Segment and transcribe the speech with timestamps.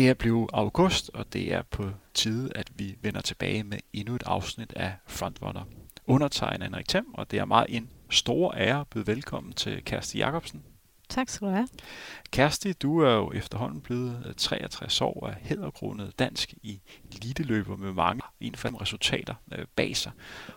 [0.00, 4.14] Det er blevet august, og det er på tide, at vi vender tilbage med endnu
[4.14, 5.64] et afsnit af Frontrunner.
[6.06, 10.18] Undertegnet Henrik Thiem, og det er meget en stor ære at byde velkommen til Kersti
[10.18, 10.62] Jacobsen.
[11.08, 11.68] Tak skal du have.
[12.32, 16.80] Kersti, du er jo efterhånden blevet 63 år og hedderkronet dansk i
[17.12, 20.12] eliteløber med mange indfaldende resultater øh, bag sig.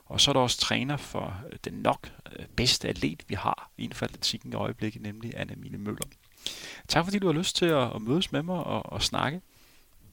[0.05, 3.71] Og så er du også træner for øh, den nok øh, bedste atlet, vi har
[3.77, 6.07] inden for atletikken i øjeblikket, nemlig Anne Mille Møller.
[6.87, 9.41] Tak fordi du har lyst til at, at mødes med mig og, og snakke.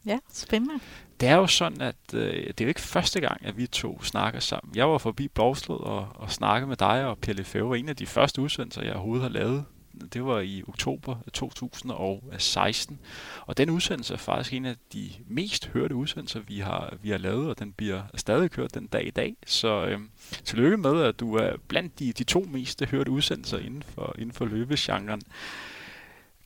[0.07, 0.81] Ja, spændende.
[1.21, 4.03] Det er jo sådan, at øh, det er jo ikke første gang, at vi to
[4.03, 4.77] snakker sammen.
[4.77, 7.79] Jeg var forbi Blåslod og, og snakkede med dig og Pelle Fæve.
[7.79, 9.65] En af de første udsendelser, jeg overhovedet har lavet,
[10.13, 12.99] det var i oktober 2016.
[13.41, 17.19] Og den udsendelse er faktisk en af de mest hørte udsendelser, vi har, vi har
[17.19, 19.37] lavet, og den bliver stadig kørt den dag i dag.
[19.47, 19.99] Så øh,
[20.45, 24.33] tillykke med, at du er blandt de, de to mest hørte udsendelser inden for, inden
[24.33, 25.23] for løbegenren.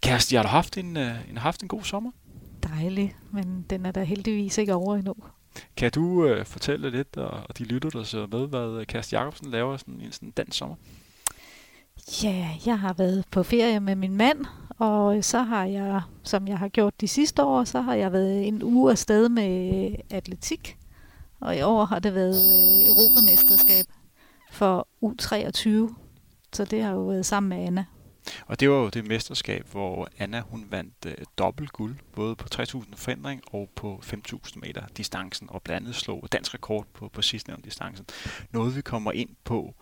[0.05, 2.11] Kæreste, har du haft en, øh, en, haft en god sommer?
[2.63, 5.15] Dejlig, men den er da heldigvis ikke over endnu.
[5.77, 9.17] Kan du øh, fortælle lidt, og, og de lytter, der så med, hvad øh, Kæreste
[9.17, 10.77] Jacobsen laver sådan, en sådan den sommer?
[12.23, 14.45] Ja, jeg har været på ferie med min mand,
[14.79, 18.49] og så har jeg, som jeg har gjort de sidste år, så har jeg været
[18.49, 20.77] en uge afsted med atletik.
[21.41, 23.87] Og i år har det været øh, Europamesterskab
[24.51, 25.95] for U23.
[26.53, 27.85] Så det har jo været sammen med Anna.
[28.47, 32.49] Og det var jo det mesterskab, hvor Anna hun vandt øh, dobbelt guld, både på
[32.49, 37.23] 3000 forhindring og på 5000 meter distancen, og blandt andet slog dansk rekord på, på
[37.23, 38.07] sidstnævnte distancen.
[38.51, 39.75] Noget vi kommer ind på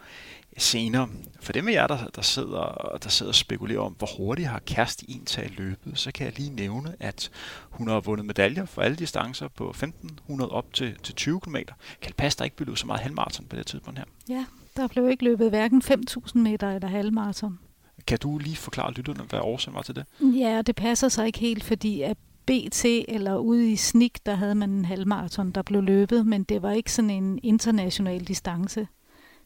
[0.57, 1.09] senere.
[1.41, 4.59] For dem af jer, der, der, sidder, der sidder og spekulerer om, hvor hurtigt har
[4.59, 7.31] Kærsti egentlig løbet, så kan jeg lige nævne, at
[7.71, 11.57] hun har vundet medaljer for alle distancer på 1500 op til, til 20 km.
[11.57, 14.07] Kan det passe, der ikke blev så meget halvmarathon på det tidspunkt her?
[14.29, 14.47] Ja,
[14.77, 17.59] der blev ikke løbet hverken 5.000 meter eller halvmarathon.
[18.07, 20.05] Kan du lige forklare lytterne, hvad årsagen var til det?
[20.21, 22.17] Ja, det passer sig ikke helt, fordi at
[22.47, 26.63] BT eller ude i Snik, der havde man en halvmarathon, der blev løbet, men det
[26.63, 28.89] var ikke sådan en international distance.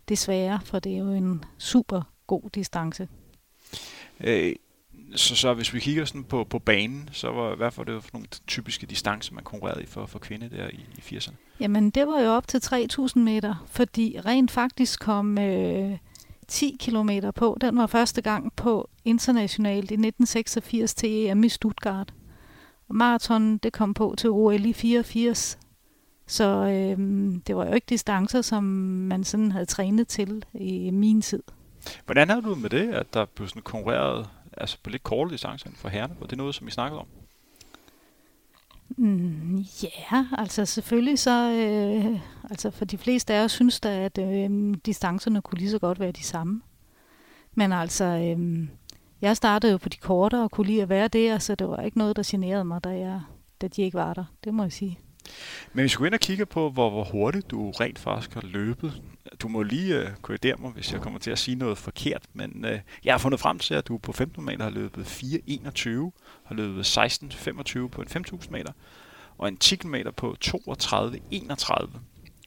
[0.08, 3.08] Desværre, for det er jo en super god distance.
[4.20, 4.52] Øh,
[5.14, 8.10] så, så hvis vi kigger sådan på, på banen, så var, hvad for det for
[8.12, 11.34] nogle typiske distancer, man konkurrerede i for, for kvinder der i, i 80'erne?
[11.60, 15.98] Jamen, det var jo op til 3.000 meter, fordi rent faktisk kom øh,
[16.48, 17.56] 10 km på.
[17.60, 22.14] Den var første gang på internationalt i 1986 til EM i Stuttgart.
[22.88, 25.58] Marathon, det kom på til OL i 84.
[26.26, 26.98] Så øh,
[27.46, 31.42] det var jo ikke distancer, som man sådan havde trænet til i min tid.
[32.04, 35.70] Hvordan havde du med det, at der blev sådan konkurreret altså på lidt korte distancer
[35.74, 36.16] for herrerne?
[36.20, 37.06] Var det noget, som I snakkede om?
[38.88, 42.20] Mm, ja, altså selvfølgelig så, øh,
[42.50, 46.00] altså for de fleste af os synes da, at øh, distancerne kunne lige så godt
[46.00, 46.62] være de samme.
[47.54, 48.68] Men altså, øh,
[49.20, 51.82] jeg startede jo på de kortere og kunne lide at være der, så det var
[51.82, 53.20] ikke noget, der generede mig, da, jeg,
[53.60, 54.24] da de ikke var der.
[54.44, 54.98] Det må jeg sige.
[55.72, 58.42] Men hvis vi går ind og kigger på, hvor, hvor hurtigt du rent faktisk har
[58.44, 59.02] løbet,
[59.42, 62.64] du må lige uh, korrigere mig, hvis jeg kommer til at sige noget forkert, men
[62.64, 65.88] uh, jeg har fundet frem til, at du på 15 meter har løbet 4.21,
[66.44, 68.72] har løbet 16.25 på en 5.000 meter,
[69.38, 71.86] og en 10 km på 32.31,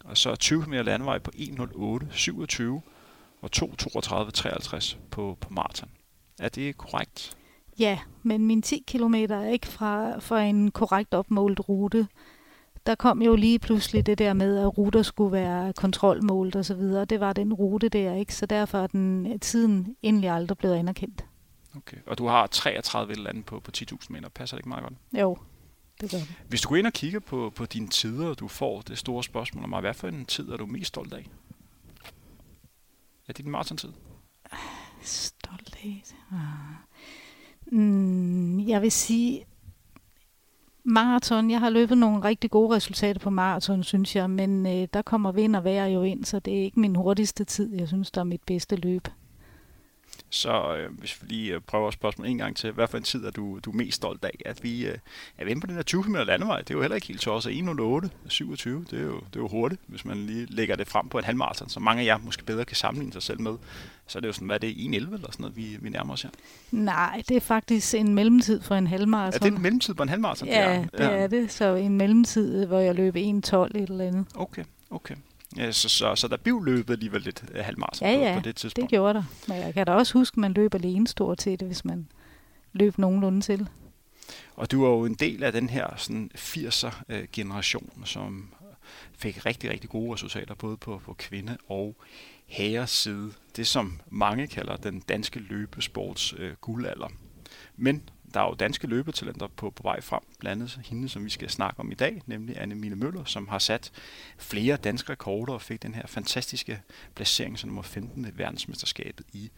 [0.03, 2.63] og så 20 km landevej på 1.08.27,
[3.41, 5.89] og 2.32.53 på, på maraton.
[6.39, 7.37] Er det korrekt?
[7.79, 12.07] Ja, men min 10 km er ikke fra, fra en korrekt opmålt rute
[12.89, 16.73] der kom jo lige pludselig det der med, at ruter skulle være kontrolmålt og så
[16.73, 17.05] videre.
[17.05, 18.35] Det var den rute der, ikke?
[18.35, 21.25] Så derfor er den tiden endelig aldrig blevet anerkendt.
[21.75, 24.29] Okay, og du har 33 eller andet på, på 10.000 meter.
[24.29, 24.93] Passer det ikke meget godt?
[25.21, 25.37] Jo,
[26.01, 26.27] det gør det.
[26.47, 29.63] Hvis du går ind og kigger på, på dine tider, du får det store spørgsmål
[29.63, 31.27] om, hvad for en tid er du mest stolt af?
[33.27, 33.91] Er det din maraton-tid?
[35.01, 36.03] Stolt af?
[36.31, 36.39] Ah.
[37.71, 39.45] Mm, jeg vil sige,
[40.83, 41.51] maraton.
[41.51, 45.31] Jeg har løbet nogle rigtig gode resultater på maraton, synes jeg, men øh, der kommer
[45.31, 47.75] vind og vejr jo ind, så det er ikke min hurtigste tid.
[47.75, 49.07] Jeg synes, der er mit bedste løb.
[50.29, 53.25] Så øh, hvis vi lige øh, prøver spørgsmålet en gang til, hvad for en tid
[53.25, 54.41] er du, du er mest stolt af?
[54.45, 54.97] At vi øh,
[55.37, 57.49] er inde på den her 20 km landevej, det er jo heller ikke helt også
[58.09, 61.09] 1.08, 27, det er, jo, det er jo hurtigt, hvis man lige lægger det frem
[61.09, 63.53] på en halvmarathon, så mange af jer måske bedre kan sammenligne sig selv med.
[64.07, 66.13] Så er det jo sådan, hvad er det, 1.11 eller sådan noget, vi, vi nærmer
[66.13, 66.29] os her?
[66.71, 69.35] Nej, det er faktisk en mellemtid for en halvmarathon.
[69.35, 70.47] Er det en mellemtid på en halvmarathon?
[70.47, 71.09] Ja, det ja.
[71.09, 71.51] er det.
[71.51, 74.25] Så en mellemtid, hvor jeg løb 1.12 eller andet.
[74.35, 75.15] Okay, okay.
[75.57, 78.43] Ja, så, så, så der blev løbet alligevel lidt uh, halvmarathon ja, ja, på, på
[78.43, 78.83] det tidspunkt.
[78.83, 79.23] det gjorde der.
[79.47, 82.07] Men jeg kan da også huske, at man løb alene stort til det, hvis man
[82.73, 83.67] løb nogenlunde til.
[84.55, 88.53] Og du var jo en del af den her sådan 80'er-generation, øh, som
[89.17, 91.95] fik rigtig, rigtig gode resultater, både på, på kvinde- og
[92.45, 93.31] herres side.
[93.55, 97.07] Det, som mange kalder den danske løbesports øh, guldalder.
[97.75, 101.29] Men der er jo danske løbetalenter på, på vej frem, blandt andet hende, som vi
[101.29, 103.91] skal snakke om i dag, nemlig Anne Mille Møller, som har sat
[104.37, 106.81] flere danske rekorder og fik den her fantastiske
[107.15, 109.51] placering som nummer 15 ved verdensmesterskabet i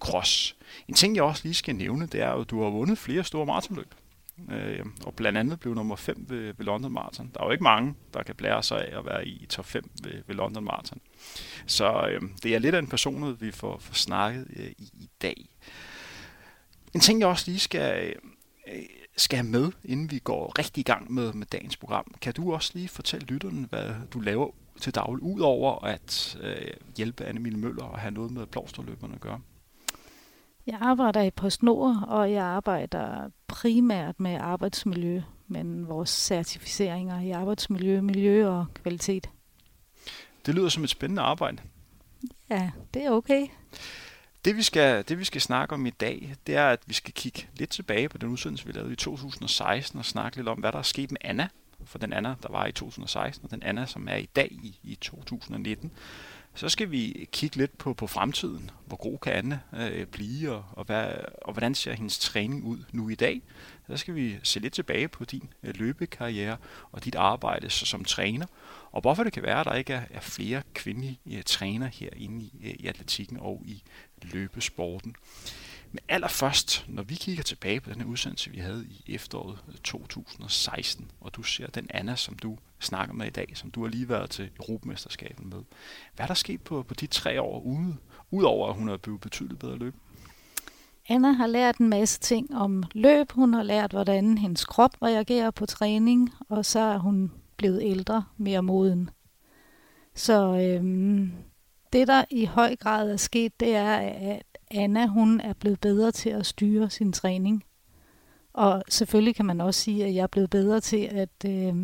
[0.00, 0.56] cross.
[0.88, 3.24] En ting, jeg også lige skal nævne, det er jo, at du har vundet flere
[3.24, 3.94] store maratonløb.
[4.50, 7.30] Øh, og blandt andet blev nummer 5 ved, ved London Marathon.
[7.34, 9.90] Der er jo ikke mange, der kan blære sig af at være i top 5
[10.02, 11.00] ved, ved London Marathon.
[11.66, 15.10] Så øh, det er lidt af en person, vi får, får snakket øh, i, i
[15.22, 15.46] dag.
[16.96, 18.14] En ting, jeg også lige skal,
[18.66, 18.82] øh,
[19.16, 22.14] skal have med, inden vi går rigtig i gang med, med dagens program.
[22.20, 24.50] Kan du også lige fortælle lytterne, hvad du laver
[24.80, 29.40] til daglig, udover at øh, hjælpe Anne Møller og have noget med blomsterløberne at gøre?
[30.66, 38.00] Jeg arbejder i PostNord, og jeg arbejder primært med arbejdsmiljø, men vores certificeringer i arbejdsmiljø,
[38.00, 39.30] miljø og kvalitet.
[40.46, 41.62] Det lyder som et spændende arbejde.
[42.50, 43.46] Ja, det er okay.
[44.46, 47.14] Det vi, skal, det vi skal snakke om i dag, det er, at vi skal
[47.14, 50.72] kigge lidt tilbage på den udsendelse, vi lavede i 2016, og snakke lidt om, hvad
[50.72, 51.48] der er sket med Anna,
[51.84, 54.78] for den Anna, der var i 2016, og den Anna, som er i dag i,
[54.82, 55.90] i 2019.
[56.54, 58.70] Så skal vi kigge lidt på, på fremtiden.
[58.86, 61.12] Hvor god kan Anna øh, blive, og, og, hvad,
[61.42, 63.42] og hvordan ser hendes træning ud nu i dag?
[63.88, 66.56] Så skal vi se lidt tilbage på din øh, løbekarriere
[66.92, 68.46] og dit arbejde som træner,
[68.92, 72.44] og hvorfor det kan være, at der ikke er, flere kvindelige øh, trænere træner herinde
[72.44, 73.82] i, øh, i atletikken og i
[74.22, 75.16] løbesporten.
[75.92, 81.10] Men allerførst, når vi kigger tilbage på den her udsendelse, vi havde i efteråret 2016,
[81.20, 84.08] og du ser den Anna, som du snakker med i dag, som du har lige
[84.08, 85.62] været til Europamesterskabet med.
[86.14, 87.96] Hvad er der sket på, på de tre år ude,
[88.30, 89.94] udover at hun er blevet betydeligt bedre løb?
[91.08, 93.32] Anna har lært en masse ting om løb.
[93.32, 98.24] Hun har lært, hvordan hendes krop reagerer på træning, og så er hun blevet ældre,
[98.36, 99.10] mere moden.
[100.14, 101.32] Så øhm,
[101.92, 106.12] det, der i høj grad er sket, det er, at Anna hun er blevet bedre
[106.12, 107.64] til at styre sin træning.
[108.52, 111.74] Og selvfølgelig kan man også sige, at jeg er blevet bedre til at øh,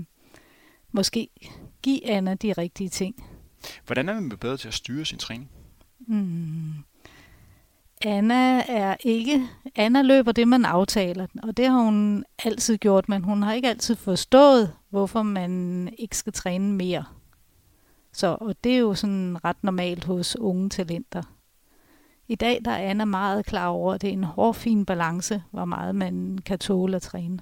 [0.93, 1.29] måske
[1.83, 3.25] give Anna de rigtige ting.
[3.87, 5.51] Hvordan er man bedre til at styre sin træning?
[5.99, 6.73] Mm.
[8.05, 9.49] Anna er ikke...
[9.77, 13.69] Anna løber det, man aftaler, og det har hun altid gjort, men hun har ikke
[13.69, 17.05] altid forstået, hvorfor man ikke skal træne mere.
[18.13, 21.23] Så, og det er jo sådan ret normalt hos unge talenter.
[22.29, 25.65] I dag der er Anna meget klar over, at det er en hårfin balance, hvor
[25.65, 27.39] meget man kan tåle at træne.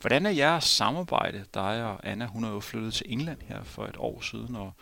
[0.00, 2.26] Hvordan er jeres samarbejde, dig og Anna?
[2.26, 4.72] Hun er jo flyttet til England her for et år siden, og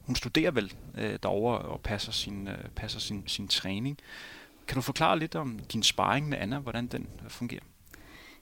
[0.00, 3.98] hun studerer vel øh, derovre og passer, sin, øh, passer sin, sin træning.
[4.70, 7.60] Kan du forklare lidt om din sparring med Anna, hvordan den øh, fungerer?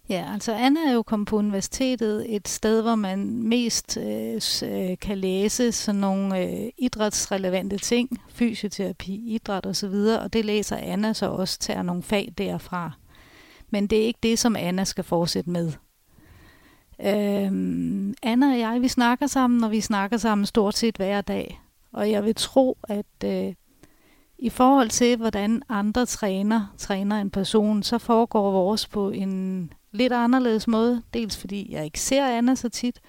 [0.08, 4.98] Ja, altså Anna er jo kommet på universitetet, et sted, hvor man mest øh, øh
[5.00, 11.26] kan læse sådan nogle øh, idrætsrelevante ting, fysioterapi, idræt osv., og det læser Anna så
[11.26, 12.92] også, tager nogle fag derfra.
[13.70, 15.72] Men det er ikke det, som Anna skal fortsætte med.
[17.04, 21.60] Øhm, Anna og jeg, vi snakker sammen, og vi snakker sammen stort set hver dag.
[21.92, 23.54] Og jeg vil tro, at øh,
[24.38, 30.12] i forhold til, hvordan andre træner, træner en person, så foregår vores på en lidt
[30.12, 31.02] anderledes måde.
[31.14, 33.00] Dels fordi jeg ikke ser Anna så tit,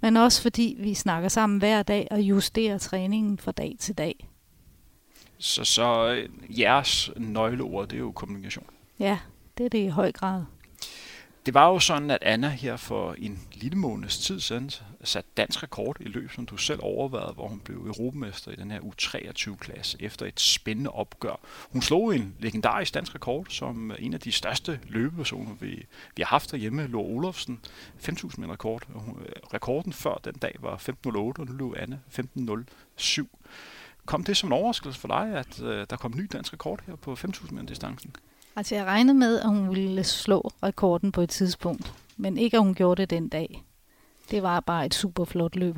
[0.00, 4.28] men også fordi vi snakker sammen hver dag og justerer træningen fra dag til dag.
[5.38, 8.66] Så, så øh, jeres nøgleord, det er jo kommunikation?
[8.98, 9.18] Ja,
[9.58, 10.42] det er det i høj grad.
[11.46, 14.70] Det var jo sådan, at Anna her for en lille måneds tid siden
[15.04, 18.70] satte dansk rekord i løb, som du selv overvejede, hvor hun blev europamester i den
[18.70, 21.40] her U23-klasse efter et spændende opgør.
[21.72, 26.26] Hun slog en legendarisk dansk rekord som en af de største løbepersoner, vi, vi har
[26.26, 27.60] haft derhjemme, Lå Olofsen,
[28.02, 28.82] 5.000 meter rekord.
[29.54, 31.98] Rekorden før den dag var 15.08, og nu løb Anna
[32.98, 33.26] 15.07.
[34.06, 36.96] Kom det som en overraskelse for dig, at øh, der kom ny dansk rekord her
[36.96, 38.16] på 5.000 meter distancen?
[38.56, 42.62] Altså jeg regnede med, at hun ville slå rekorden på et tidspunkt, men ikke at
[42.62, 43.64] hun gjorde det den dag.
[44.30, 45.76] Det var bare et super flot løb.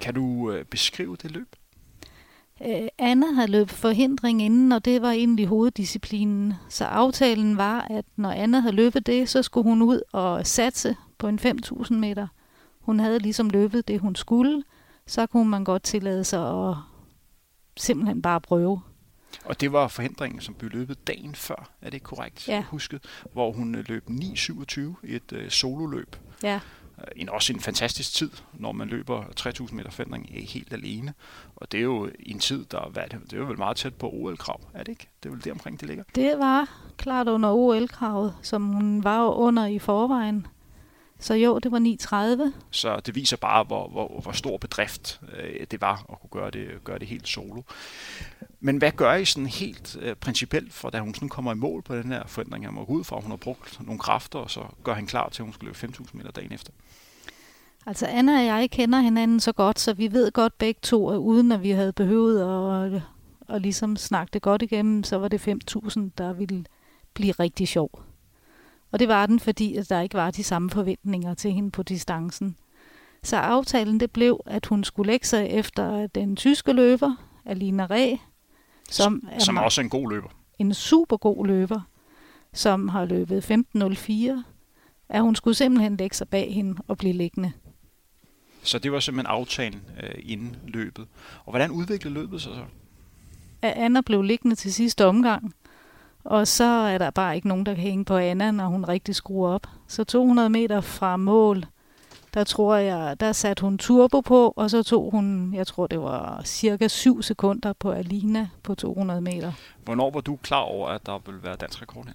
[0.00, 1.56] Kan du øh, beskrive det løb?
[2.66, 6.54] Øh, Anna havde løbet forhindring inden, og det var egentlig hoveddisciplinen.
[6.68, 10.96] Så aftalen var, at når Anna havde løbet det, så skulle hun ud og satse
[11.18, 12.26] på en 5.000 meter.
[12.80, 14.62] Hun havde ligesom løbet det, hun skulle.
[15.06, 16.76] Så kunne man godt tillade sig at
[17.76, 18.80] simpelthen bare prøve.
[19.44, 22.62] Og det var forhindringen, som blev løbet dagen før, er det korrekt ja.
[22.62, 23.04] husket?
[23.32, 26.16] Hvor hun øh, løb 9.27 i et øh, sololøb.
[26.42, 26.60] Ja.
[26.98, 31.14] Øh, en, også en fantastisk tid, når man løber 3.000 meter forhindring helt alene.
[31.56, 34.10] Og det er jo en tid, der hvad det, det er vel meget tæt på
[34.10, 35.08] OL-krav, er det ikke?
[35.22, 36.04] Det er vel der omkring, det ligger?
[36.14, 40.46] Det var klart under OL-kravet, som hun var under i forvejen.
[41.22, 41.78] Så jo, det var
[42.48, 42.52] 9.30.
[42.70, 46.50] Så det viser bare, hvor, hvor, hvor stor bedrift øh, det var at kunne gøre
[46.50, 47.62] det, gøre det helt solo.
[48.60, 51.82] Men hvad gør I sådan helt øh, principielt, for da hun sådan kommer i mål
[51.82, 52.64] på den her forandring?
[52.64, 55.42] Jeg må ud fra, hun har brugt nogle kræfter, og så gør han klar til,
[55.42, 56.72] at hun skal løbe 5.000 meter dagen efter.
[57.86, 61.16] Altså Anna og jeg kender hinanden så godt, så vi ved godt begge to, at
[61.16, 63.02] uden at vi havde behøvet at,
[63.48, 66.64] at ligesom snakke det godt igennem, så var det 5.000, der ville
[67.14, 68.11] blive rigtig sjov.
[68.92, 71.82] Og det var den, fordi at der ikke var de samme forventninger til hende på
[71.82, 72.56] distancen.
[73.22, 78.16] Så aftalen det blev, at hun skulle lægge sig efter den tyske løber, Alina Ræ,
[78.90, 80.28] som, er, som er også en god løber.
[80.58, 81.80] En super god løber,
[82.52, 84.42] som har løbet 15.04,
[85.08, 87.52] at hun skulle simpelthen lægge sig bag hende og blive liggende.
[88.62, 91.06] Så det var simpelthen aftalen øh, inden løbet.
[91.44, 92.64] Og hvordan udviklede løbet sig så?
[93.62, 95.54] At Anna blev liggende til sidste omgang,
[96.24, 99.14] og så er der bare ikke nogen, der kan hænge på Anna, når hun rigtig
[99.14, 99.66] skruer op.
[99.88, 101.64] Så 200 meter fra mål,
[102.34, 106.00] der tror jeg, der satte hun turbo på, og så tog hun, jeg tror det
[106.00, 109.52] var cirka 7 sekunder på Alina på 200 meter.
[109.84, 112.12] Hvornår var du klar over, at der ville være dansk rekord her?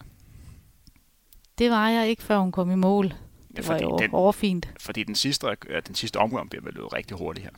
[1.58, 3.14] Det var jeg ikke, før hun kom i mål.
[3.56, 4.70] Det var jo den, overfint.
[4.80, 5.48] Fordi den sidste,
[5.88, 7.52] den sidste omgang bliver vel løbet rigtig hurtigt her.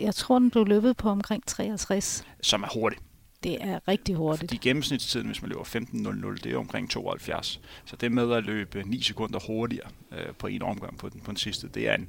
[0.00, 2.24] Jeg tror, den blev løbet på omkring 63.
[2.40, 3.02] Som er hurtigt.
[3.42, 4.50] Det er rigtig hurtigt.
[4.50, 7.60] Fordi gennemsnitstiden, hvis man løber 15.00, det er omkring 72.
[7.84, 11.30] Så det med at løbe 9 sekunder hurtigere øh, på en omgang på den, på
[11.30, 12.08] den sidste, det er en,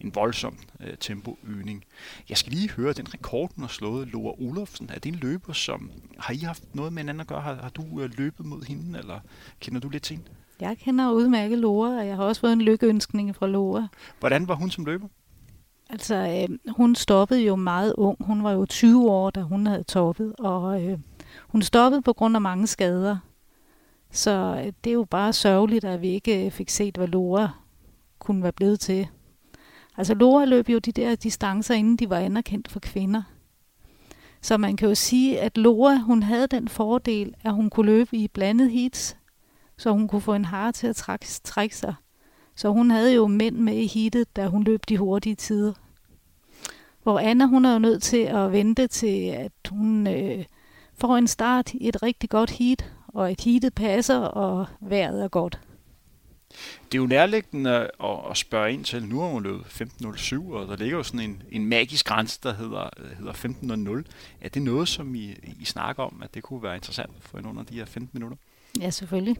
[0.00, 1.84] en voldsom øh, tempoøgning.
[2.28, 5.52] Jeg skal lige høre, den rekord, den har slået, Loa Olofsen, er det en løber,
[5.52, 5.90] som...
[6.18, 7.40] Har I haft noget med hinanden at gøre?
[7.40, 9.20] Har, har du øh, løbet mod hende, eller
[9.60, 10.30] kender du lidt til hende?
[10.60, 13.88] Jeg kender udmærket Lora, og jeg har også fået en lykkeønskning fra Lora.
[14.20, 15.08] Hvordan var hun som løber?
[15.94, 18.16] Altså, øh, hun stoppede jo meget ung.
[18.20, 20.98] Hun var jo 20 år, da hun havde toppet, og øh,
[21.48, 23.16] hun stoppede på grund af mange skader.
[24.10, 27.48] Så øh, det er jo bare sørgeligt, at vi ikke øh, fik set, hvad Lora
[28.18, 29.06] kunne være blevet til.
[29.96, 33.22] Altså, Lora løb jo de der distancer, inden de var anerkendt for kvinder.
[34.42, 38.16] Så man kan jo sige, at Lora, hun havde den fordel, at hun kunne løbe
[38.16, 39.16] i blandet heats,
[39.76, 41.94] så hun kunne få en hare til at trække, trække sig.
[42.56, 45.72] Så hun havde jo mænd med i heatet, da hun løb de hurtige tider.
[47.04, 50.44] Hvor Anna, hun er jo nødt til at vente til, at hun øh,
[50.94, 55.28] får en start i et rigtig godt heat, og et heatet passer, og vejret er
[55.28, 55.58] godt.
[56.92, 57.90] Det er jo nærliggende
[58.30, 61.42] at, spørge ind til, nu har hun løbet 15.07, og der ligger jo sådan en,
[61.50, 64.10] en magisk grænse, der hedder, hedder 15.00.
[64.40, 67.46] Er det noget, som I, I snakker om, at det kunne være interessant for en
[67.46, 68.36] under de her 15 minutter?
[68.80, 69.36] Ja, selvfølgelig.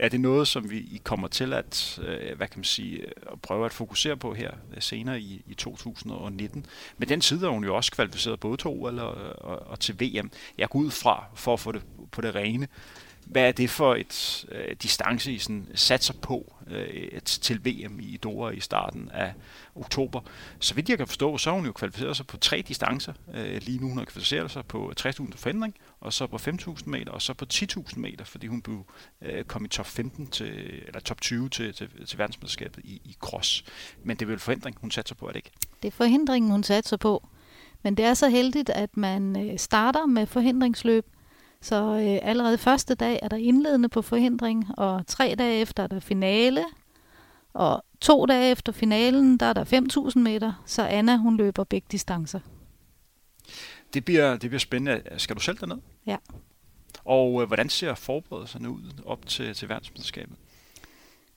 [0.00, 3.40] Er det noget, som vi kommer til at, øh, hvad kan man sige, øh, at
[3.42, 6.66] prøve at fokusere på her øh, senere i, i 2019?
[6.98, 10.00] Men den tid er hun jo også kvalificeret både til OL og, og, og til
[10.00, 10.30] VM.
[10.58, 12.68] Jeg går ud fra, for at få det på det rene,
[13.30, 18.16] hvad er det for et øh, distance, I sådan satser på øh, til VM i
[18.16, 19.34] Doha i starten af
[19.74, 20.20] oktober?
[20.60, 23.12] Så vidt jeg kan forstå, så har hun jo kvalificeret sig på tre distancer.
[23.34, 27.12] Øh, lige nu hun har kvalificeret sig på 60.000 forhindring, og så på 5.000 meter,
[27.12, 28.84] og så på 10.000 meter, fordi hun blev
[29.22, 33.16] øh, kom i top 15 til, eller top 20 til, til, til verdensmesterskabet i, i
[33.20, 33.64] cross.
[34.04, 35.50] Men det er vel forhindring, hun satser på, er det ikke?
[35.82, 37.28] Det er forhindringen, hun satser på.
[37.82, 41.06] Men det er så heldigt, at man øh, starter med forhindringsløb,
[41.62, 45.86] så øh, allerede første dag er der indledende på forhindring, og tre dage efter er
[45.86, 46.64] der finale,
[47.52, 49.64] og to dage efter finalen, der er der
[50.14, 52.40] 5.000 meter, så Anna hun løber begge distancer.
[53.94, 55.02] Det bliver, det bliver spændende.
[55.16, 55.76] Skal du selv derned?
[56.06, 56.16] Ja.
[57.04, 60.36] Og øh, hvordan ser forberedelserne ud op til, til verdensmesterskabet?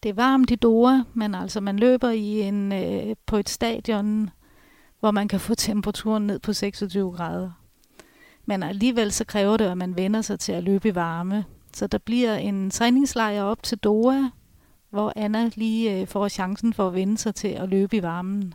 [0.03, 4.30] Det er varmt i Doha, men altså man løber i en, øh, på et stadion,
[5.00, 7.51] hvor man kan få temperaturen ned på 26 grader.
[8.45, 11.45] Men alligevel så kræver det, at man vender sig til at løbe i varme.
[11.73, 14.21] Så der bliver en træningslejr op til Doha,
[14.89, 18.53] hvor Anna lige øh, får chancen for at vende sig til at løbe i varmen.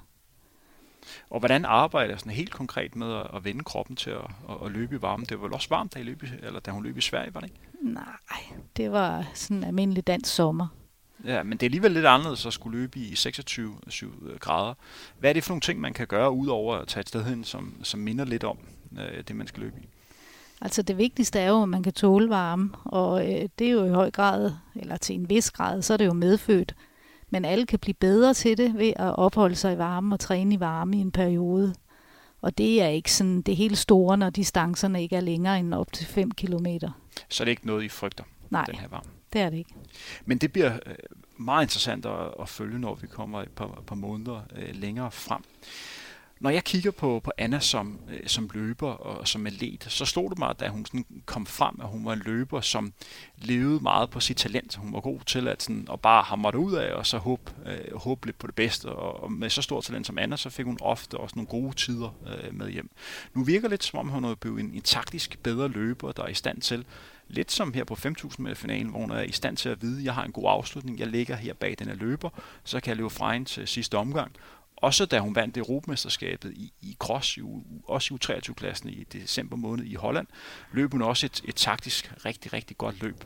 [1.31, 4.73] Og hvordan arbejder sådan helt konkret med at, at vende kroppen til at, at, at
[4.73, 5.27] løbe i varmen?
[5.27, 7.41] Det var vel også varmt, da, I løb, eller da hun løb i Sverige, var
[7.41, 7.93] det ikke?
[7.95, 10.67] Nej, det var sådan en almindelig dansk sommer.
[11.25, 14.75] Ja, men det er alligevel lidt anderledes at skulle løbe i 26 7 grader.
[15.19, 17.45] Hvad er det for nogle ting, man kan gøre, udover at tage et sted hen,
[17.45, 18.59] som, som minder lidt om
[18.93, 19.89] øh, det, man skal løbe i?
[20.61, 23.85] Altså det vigtigste er jo, at man kan tåle varme, og øh, det er jo
[23.85, 26.75] i høj grad, eller til en vis grad, så er det jo medfødt.
[27.31, 30.55] Men alle kan blive bedre til det ved at opholde sig i varme og træne
[30.55, 31.75] i varme i en periode.
[32.43, 35.93] Og det er ikke sådan det helt store, når distancerne ikke er længere end op
[35.93, 36.67] til 5 km.
[37.29, 39.11] Så det er ikke noget, I frygter, Nej, den her varme?
[39.33, 39.75] det er det ikke.
[40.25, 40.95] Men det bliver øh,
[41.37, 45.43] meget interessant at, at følge, når vi kommer et par, par måneder øh, længere frem.
[46.41, 50.31] Når jeg kigger på, på Anna som, øh, som løber og som atlet, så stod
[50.31, 52.93] det mig, da hun sådan kom frem, at hun var en løber, som
[53.39, 54.77] levede meget på sit talent.
[54.77, 57.53] Hun var god til at, sådan, at bare hamre det ud af, og så håbe,
[57.67, 58.87] øh, håbe lidt på det bedste.
[58.87, 61.77] Og, og med så stort talent som Anna, så fik hun ofte også nogle gode
[61.77, 62.91] tider øh, med hjem.
[63.35, 66.23] Nu virker det lidt, som om, hun er blevet en, en taktisk bedre løber, der
[66.23, 66.85] er i stand til
[67.29, 69.99] lidt som her på 5.000 meter finalen, hvor hun er i stand til at vide,
[69.99, 72.31] at jeg har en god afslutning, jeg ligger her bag den her løber,
[72.65, 74.33] så kan jeg løbe fra til sidste omgang,
[74.83, 77.41] også da hun vandt Europamesterskabet i, i cross, i,
[77.85, 80.27] også i U23-klassen i december måned i Holland,
[80.73, 83.25] løb hun også et, et taktisk rigtig, rigtig godt løb.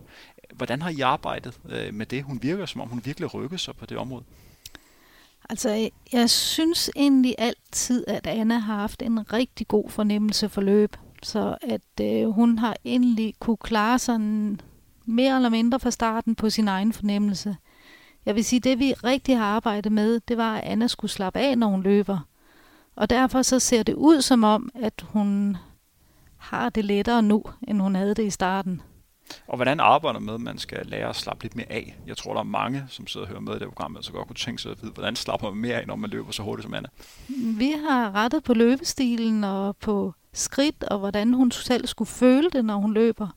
[0.52, 2.22] Hvordan har I arbejdet øh, med det?
[2.22, 4.24] Hun virker, som om hun virkelig rykker sig på det område.
[5.50, 10.96] Altså, jeg synes egentlig altid, at Anna har haft en rigtig god fornemmelse for løb.
[11.22, 14.20] Så at øh, hun har endelig kunne klare sig
[15.04, 17.56] mere eller mindre fra starten på sin egen fornemmelse.
[18.26, 21.38] Jeg vil sige, det vi rigtig har arbejdet med, det var, at Anna skulle slappe
[21.38, 22.18] af, når hun løber.
[22.96, 25.56] Og derfor så ser det ud som om, at hun
[26.36, 28.82] har det lettere nu, end hun havde det i starten.
[29.46, 31.96] Og hvordan arbejder med, at man skal lære at slappe lidt mere af?
[32.06, 34.26] Jeg tror, der er mange, som sidder og hører med i det program, så godt
[34.26, 36.64] kunne tænke sig at vide, hvordan slapper man mere af, når man løber så hurtigt
[36.64, 36.88] som Anna?
[37.58, 42.64] Vi har rettet på løbestilen og på skridt, og hvordan hun selv skulle føle det,
[42.64, 43.28] når hun løber.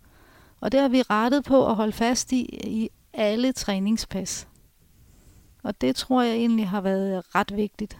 [0.60, 4.48] Og det har vi rettet på at holde fast i i alle træningspas.
[5.66, 7.98] Og det tror jeg egentlig har været ret vigtigt.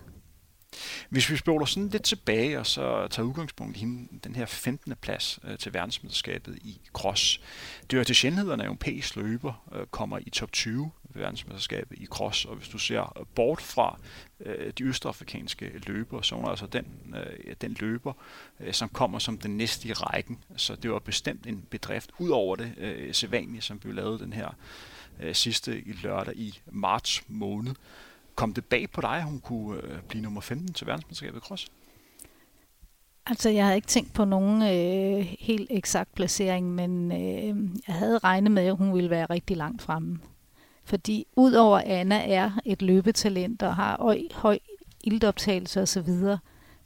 [1.10, 3.82] Hvis vi spoler sådan lidt tilbage og så tager udgangspunkt i
[4.24, 4.94] den her 15.
[5.02, 7.42] plads øh, til verdensmesterskabet i cross.
[7.92, 12.46] Det er til sjældenhederne, at europæisk løber øh, kommer i top 20 verdensmesterskabet i cross,
[12.46, 14.00] og hvis du ser bort fra
[14.40, 18.14] øh, de østafrikanske løbere, så er altså den, øh, den løber,
[18.60, 20.40] øh, som kommer som den næste i rækken.
[20.58, 24.34] Så det var bestemt en bedrift, ud over det øh, sædvanlige, som vi lavede den
[24.34, 24.50] her
[25.20, 27.76] øh, sidste i lørdag i marts måned.
[28.36, 31.42] Kom det bag på dig, at hun kunne øh, blive nummer 15 til verdensmesterskabet i
[31.42, 31.68] cross?
[33.28, 38.18] Altså, jeg havde ikke tænkt på nogen øh, helt eksakt placering, men øh, jeg havde
[38.18, 40.20] regnet med, at hun ville være rigtig langt fremme.
[40.86, 44.60] Fordi udover Anna er et løbetalent og har høj, høj
[45.04, 46.38] ildoptagelse osv., så,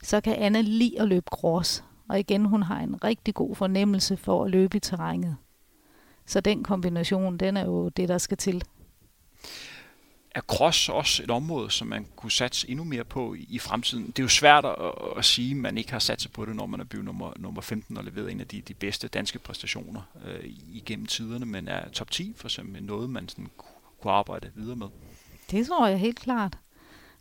[0.02, 1.84] så kan Anna lide at løbe cross.
[2.08, 5.36] Og igen, hun har en rigtig god fornemmelse for at løbe i terrænet.
[6.26, 8.64] Så den kombination, den er jo det, der skal til.
[10.34, 14.06] Er cross også et område, som man kunne satse endnu mere på i, i fremtiden?
[14.06, 14.74] Det er jo svært at,
[15.16, 17.32] at sige, at man ikke har sat sig på det, når man er blevet nummer,
[17.36, 21.68] nummer 15 og leveret en af de, de bedste danske præstationer øh, igennem tiderne, men
[21.68, 23.50] er top 10 for eksempel noget, man sådan
[24.02, 24.86] kunne arbejde videre med?
[25.50, 26.58] Det tror jeg helt klart.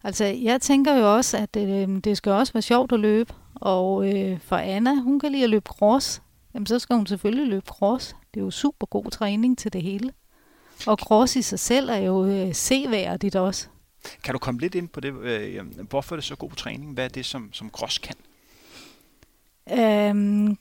[0.03, 4.13] Altså, jeg tænker jo også, at øh, det skal også være sjovt at løbe, og
[4.13, 6.21] øh, for Anna, hun kan lide at løbe cross,
[6.53, 8.15] jamen så skal hun selvfølgelig løbe cross.
[8.33, 10.13] Det er jo super god træning til det hele.
[10.87, 13.67] Og cross i sig selv er jo øh, seværdigt også.
[14.23, 15.13] Kan du komme lidt ind på det?
[15.13, 16.93] Øh, hvorfor er det så god træning?
[16.93, 18.15] Hvad er det, som, som cross kan?
[19.71, 20.57] Øhm,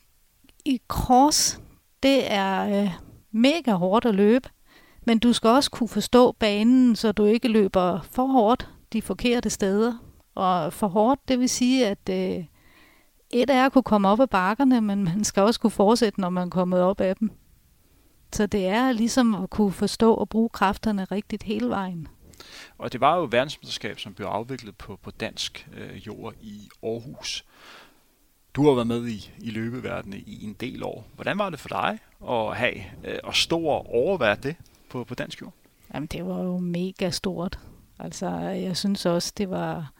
[0.65, 1.61] I cross,
[2.03, 2.91] det er øh,
[3.31, 4.49] mega hårdt at løbe,
[5.09, 9.51] men du skal også kunne forstå banen, så du ikke løber for hårdt de forkerte
[9.51, 9.95] steder.
[10.35, 12.45] Og for hårdt, det vil sige, at øh,
[13.31, 16.31] et er at kunne komme op ad bakkerne, men man skal også kunne fortsætte, når
[16.31, 17.31] man er kommet op af dem.
[18.33, 22.09] Så det er ligesom at kunne forstå og bruge kræfterne rigtigt hele vejen.
[22.79, 27.45] Og det var jo verdensmesterskab, som blev afviklet på, på dansk øh, jord i Aarhus.
[28.55, 31.09] Du har været med i, i løbeverdenen i en del år.
[31.15, 34.57] Hvordan var det for dig at have øh, og stå og overvære det
[34.89, 35.55] på, på dansk jord?
[35.95, 37.59] Jamen, det var jo mega stort.
[37.99, 39.93] Altså, jeg synes også, det var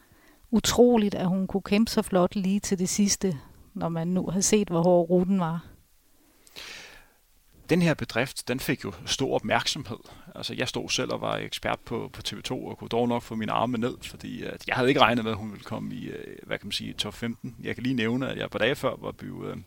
[0.51, 3.37] utroligt, at hun kunne kæmpe så flot lige til det sidste,
[3.73, 5.65] når man nu har set, hvor hård ruten var.
[7.69, 9.97] Den her bedrift, den fik jo stor opmærksomhed.
[10.35, 13.35] Altså, jeg stod selv og var ekspert på, på TV2 og kunne dog nok få
[13.35, 16.07] mine arme ned, fordi at jeg havde ikke regnet med, at hun ville komme i,
[16.07, 17.55] øh, hvad kan man sige, top 15.
[17.63, 19.57] Jeg kan lige nævne, at jeg på dage før var blevet øh,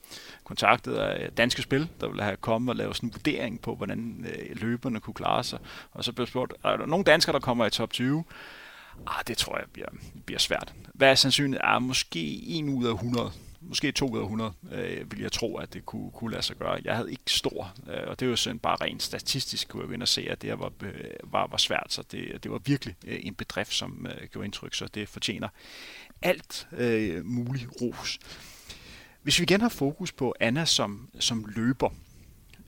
[0.44, 4.27] kontaktet af Danske Spil, der ville have kommet og lavet sådan en vurdering på, hvordan
[4.53, 5.59] løberne kunne klare sig.
[5.92, 8.25] Og så blev spurgt, er der nogle danskere, der kommer i top 20?
[9.07, 9.88] Ah, det tror jeg bliver,
[10.27, 10.75] bliver svært.
[10.94, 11.62] Hvad er sandsynligt?
[11.64, 15.57] Er måske en ud af 100 måske 2 ud af 100, øh, vil jeg tro,
[15.57, 16.81] at det kunne, kunne lade sig gøre.
[16.85, 19.88] Jeg havde ikke stor, øh, og det er jo sådan bare rent statistisk, kunne jeg
[19.88, 20.92] gå ind og se, at det her var, øh,
[21.25, 24.75] var, var svært, så det, det var virkelig øh, en bedrift, som øh, gjorde indtryk,
[24.75, 25.48] så det fortjener
[26.22, 28.18] alt øh, muligt ros.
[29.22, 31.90] Hvis vi igen har fokus på Anna som, som løber,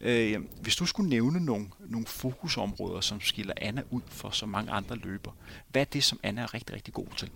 [0.00, 4.72] øh, hvis du skulle nævne nogle, nogle fokusområder, som skiller Anna ud for så mange
[4.72, 5.32] andre løber,
[5.68, 7.30] hvad er det, som Anna er rigtig, rigtig god til?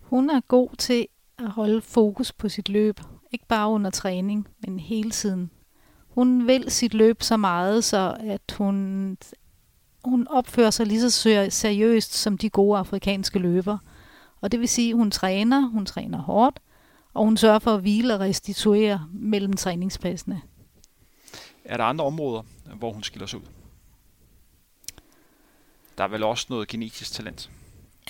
[0.00, 1.06] Hun er god til
[1.38, 3.00] at holde fokus på sit løb.
[3.32, 5.50] Ikke bare under træning, men hele tiden.
[6.08, 9.16] Hun vil sit løb så meget, så at hun,
[10.04, 11.10] hun opfører sig lige så
[11.50, 13.78] seriøst som de gode afrikanske løber.
[14.40, 16.60] Og det vil sige, at hun træner, hun træner hårdt,
[17.14, 20.42] og hun sørger for at hvile og restituere mellem træningspassene.
[21.64, 22.42] Er der andre områder,
[22.74, 23.44] hvor hun skiller sig ud?
[25.98, 27.50] Der er vel også noget genetisk talent?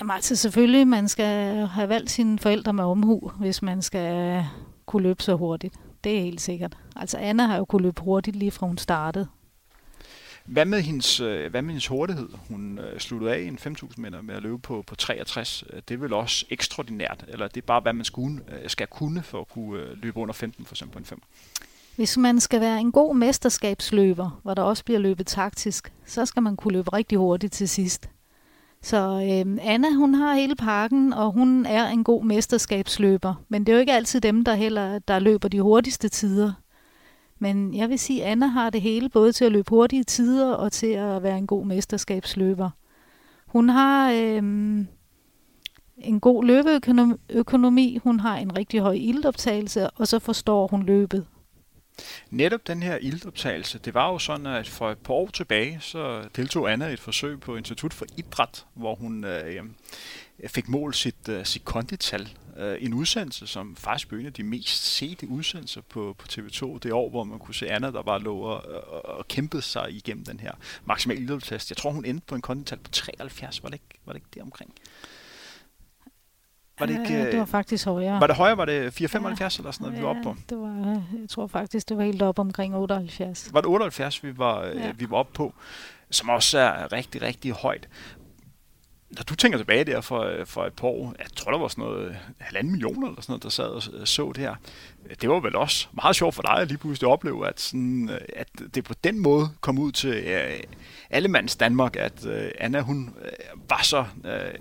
[0.00, 4.44] Jamen altså selvfølgelig, man skal have valgt sine forældre med omhu, hvis man skal
[4.86, 5.74] kunne løbe så hurtigt.
[6.04, 6.76] Det er helt sikkert.
[6.96, 9.28] Altså Anna har jo kunne løbe hurtigt lige fra hun startede.
[10.44, 12.28] Hvad med hendes, øh, hvad med hendes hurtighed?
[12.48, 15.64] Hun øh, sluttede af en 5.000 meter med at løbe på, på 63.
[15.88, 19.22] Det er vel også ekstraordinært, eller det er bare, hvad man skal, øh, skal kunne
[19.22, 21.22] for at kunne løbe under 15, for eksempel på en 5?
[21.96, 26.42] Hvis man skal være en god mesterskabsløber, hvor der også bliver løbet taktisk, så skal
[26.42, 28.10] man kunne løbe rigtig hurtigt til sidst.
[28.82, 33.34] Så øh, Anna, hun har hele pakken, og hun er en god mesterskabsløber.
[33.48, 36.52] Men det er jo ikke altid dem, der heller der løber de hurtigste tider.
[37.38, 40.52] Men jeg vil sige, at Anna har det hele, både til at løbe hurtige tider
[40.52, 42.70] og til at være en god mesterskabsløber.
[43.46, 44.42] Hun har øh,
[45.98, 51.26] en god løbeøkonomi, hun har en rigtig høj ildoptagelse, og så forstår hun løbet.
[52.30, 56.28] Netop den her ildoptagelse, det var jo sådan, at for et par år tilbage, så
[56.36, 59.64] deltog Anna i et forsøg på Institut for Idræt, hvor hun øh,
[60.46, 62.28] fik målt sit, øh, sit kondital.
[62.58, 66.78] Øh, en udsendelse, som faktisk blev en af de mest sete udsendelser på, på TV2
[66.78, 69.92] det år, hvor man kunne se Anna, der bare lå og, og, og kæmpede sig
[69.92, 70.52] igennem den her
[70.84, 71.66] maksimale ildoptagelse.
[71.70, 74.28] Jeg tror, hun endte på en kondital på 73, var det ikke, var det ikke
[74.34, 74.74] det omkring?
[76.78, 78.20] Var det, ikke, ja, det var faktisk højere.
[78.20, 78.56] Var det højere?
[78.56, 80.36] Var det 475 ja, eller sådan noget, ja, vi var oppe på?
[80.48, 83.48] Det var, jeg tror faktisk, det var helt op omkring 78.
[83.52, 84.92] Var det 78, vi var, ja.
[84.96, 85.54] vi var oppe på?
[86.10, 87.88] Som også er rigtig, rigtig højt
[89.10, 91.68] når du tænker tilbage der for, øh, for et par år, jeg tror, der var
[91.68, 94.54] sådan noget øh, halvanden millioner eller sådan noget, der sad og øh, så det her.
[95.20, 98.48] Det var vel også meget sjovt for dig at lige pludselig opleve, at, sådan, at
[98.74, 100.60] det på den måde kom ud til uh,
[101.10, 102.26] alle mands Danmark, at
[102.58, 103.14] Anna hun
[103.68, 104.04] var, så,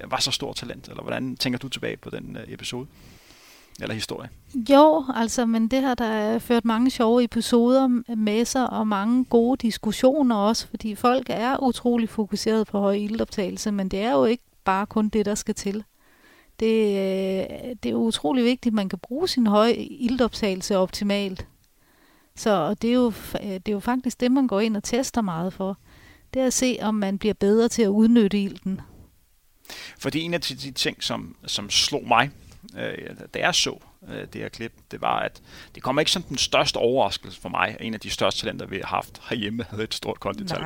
[0.04, 0.88] var så stor talent.
[0.88, 2.88] Eller hvordan tænker du tilbage på den episode?
[3.82, 4.30] Eller historie?
[4.70, 9.58] Jo, altså, men det har der ført mange sjove episoder med sig, og mange gode
[9.58, 14.44] diskussioner også, fordi folk er utrolig fokuseret på høj ildoptagelse, men det er jo ikke
[14.64, 15.84] bare kun det, der skal til.
[16.60, 21.48] Det, øh, det er utrolig vigtigt, at man kan bruge sin høje ildoptagelse optimalt.
[22.36, 25.54] Så det er, jo, det er jo faktisk det, man går ind og tester meget
[25.54, 25.78] for.
[26.34, 28.82] Det er at se, om man bliver bedre til at udnytte ilden.
[30.00, 32.32] Fordi en af de ting, som, som slog mig,
[32.78, 35.42] øh, da jeg så øh, det her klip, det var, at
[35.76, 38.66] det kommer ikke som den største overraskelse for mig, at en af de største talenter,
[38.66, 40.60] vi har haft herhjemme, havde et stort kondital.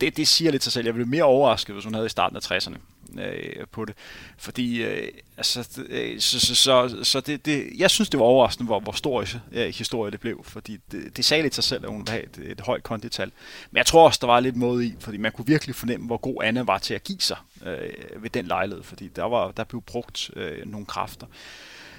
[0.00, 0.84] Det, det siger lidt sig selv.
[0.86, 2.76] Jeg ville mere overrasket, hvis hun havde i starten af 60'erne
[3.18, 3.94] øh, på det.
[4.38, 8.66] Fordi, øh, altså, øh, så, så, så, så det, det, jeg synes, det var overraskende,
[8.66, 11.90] hvor, hvor stor øh, historie det blev, fordi det, det sagde lidt sig selv, at
[11.90, 13.32] hun ville have et, et højt kondital.
[13.70, 16.16] Men jeg tror også, der var lidt måde i, fordi man kunne virkelig fornemme, hvor
[16.16, 19.64] god Anna var til at give sig øh, ved den lejlighed, fordi der, var, der
[19.64, 21.26] blev brugt øh, nogle kræfter.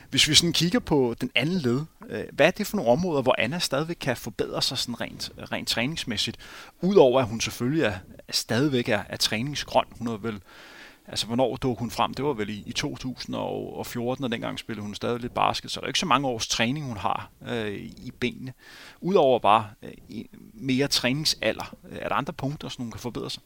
[0.09, 3.21] Hvis vi sådan kigger på den anden led, øh, hvad er det for nogle områder,
[3.21, 6.37] hvor Anna stadigvæk kan forbedre sig sådan rent, rent træningsmæssigt?
[6.81, 7.93] Udover at hun selvfølgelig er,
[8.29, 9.85] stadigvæk er, er træningsgrøn.
[9.91, 10.41] Hun har vel
[11.07, 12.13] Altså, hvornår dog hun frem?
[12.13, 15.85] Det var vel i, i 2014, og dengang spillede hun stadig lidt basket, så der
[15.85, 18.53] er ikke så mange års træning, hun har øh, i benene.
[19.01, 23.43] Udover bare øh, mere træningsalder, øh, er der andre punkter, som hun kan forbedre sig?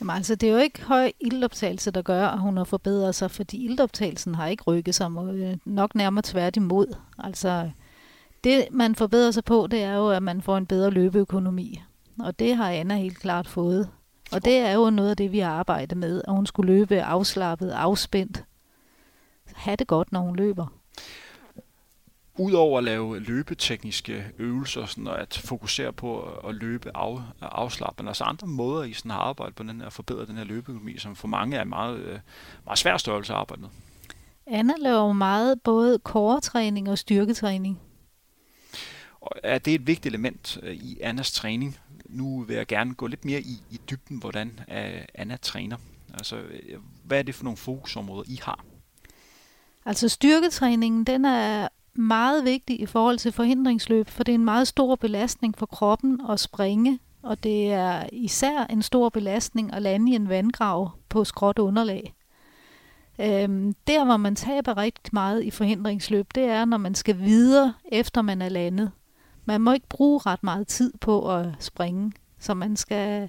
[0.00, 3.30] Jamen altså, det er jo ikke høj ildoptagelse, der gør, at hun har forbedret sig,
[3.30, 6.96] fordi ildoptagelsen har ikke rykket sig øh, nok nærmere tværtimod.
[7.18, 7.70] Altså,
[8.44, 11.82] det man forbedrer sig på, det er jo, at man får en bedre løbeøkonomi.
[12.20, 13.88] Og det har Anna helt klart fået.
[14.32, 17.02] Og det er jo noget af det, vi har arbejdet med, at hun skulle løbe
[17.02, 18.44] afslappet, afspændt.
[19.54, 20.66] Ha' det godt, når hun løber.
[22.38, 28.24] Udover at lave løbetekniske øvelser sådan, og at fokusere på at løbe af, afslappende, altså
[28.24, 31.16] andre måder, I sådan har arbejdet på den her, at forbedre den her løbeøkonomi, som
[31.16, 32.18] for mange er en meget, øh,
[32.64, 33.68] meget svær størrelse at arbejde med?
[34.46, 37.80] Anna laver meget både core-træning og styrketræning.
[39.20, 41.78] Og er det et vigtigt element øh, i Annas træning?
[42.08, 45.76] Nu vil jeg gerne gå lidt mere i, i dybden, hvordan øh, Anna træner.
[46.14, 48.64] Altså, øh, hvad er det for nogle fokusområder, I har?
[49.86, 54.68] Altså styrketræningen, den er meget vigtig i forhold til forhindringsløb, for det er en meget
[54.68, 60.12] stor belastning for kroppen at springe, og det er især en stor belastning at lande
[60.12, 62.14] i en vandgrav på skråt underlag.
[63.20, 67.74] Øhm, der, hvor man taber rigtig meget i forhindringsløb, det er, når man skal videre,
[67.92, 68.90] efter man er landet
[69.46, 73.28] man må ikke bruge ret meget tid på at springe, så man skal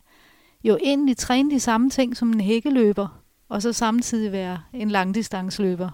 [0.63, 5.89] jo egentlig træne de samme ting som en hækkeløber, og så samtidig være en langdistansløber.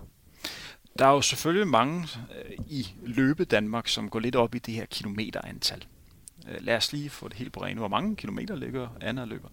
[1.00, 2.08] Der er jo selvfølgelig mange
[2.38, 5.86] øh, i løbe Danmark, som går lidt op i det her kilometerantal.
[6.50, 7.80] Øh, lad os lige få det helt på rene.
[7.80, 9.50] Hvor mange kilometer ligger Anna løber?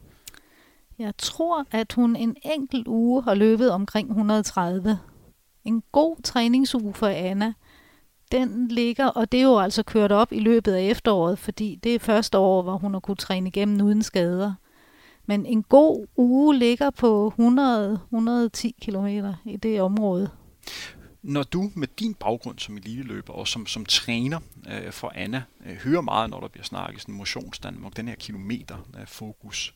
[0.98, 4.98] Jeg tror, at hun en enkelt uge har løbet omkring 130.
[5.64, 7.52] En god træningsuge for Anna,
[8.32, 11.94] den ligger, og det er jo altså kørt op i løbet af efteråret, fordi det
[11.94, 14.54] er første år, hvor hun har kunnet træne igennem uden skader.
[15.26, 19.06] Men en god uge ligger på 100-110 km
[19.44, 20.30] i det område.
[21.22, 24.40] Når du med din baggrund som eliteløber og som, som træner
[24.70, 28.14] øh, for Anna, øh, hører meget, når der bliver snakket sådan motionsstand og den her
[28.14, 29.74] kilometer øh, fokus.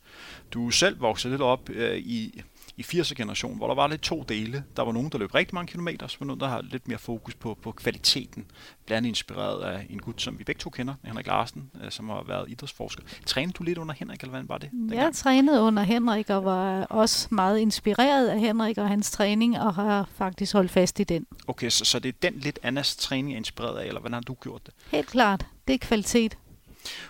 [0.51, 2.41] Du selv vokset lidt op øh, i
[2.77, 4.63] i 80'er-generationen, hvor der var lidt to dele.
[4.75, 6.97] Der var nogen, der løb rigtig mange kilometer, så var nogen, der har lidt mere
[6.97, 8.45] fokus på, på kvaliteten.
[8.85, 12.09] Blandt andet inspireret af en gut, som vi begge to kender, Henrik Larsen, øh, som
[12.09, 13.03] har været idrætsforsker.
[13.25, 14.71] Trænede du lidt under Henrik, eller hvordan var det?
[14.71, 15.01] Dengang?
[15.01, 19.75] Jeg trænede under Henrik, og var også meget inspireret af Henrik og hans træning, og
[19.75, 21.25] har faktisk holdt fast i den.
[21.47, 24.21] Okay, så, så det er den lidt Annas træning er inspireret af, eller hvordan har
[24.21, 24.73] du gjort det?
[24.91, 25.45] Helt klart.
[25.67, 26.37] Det er kvalitet.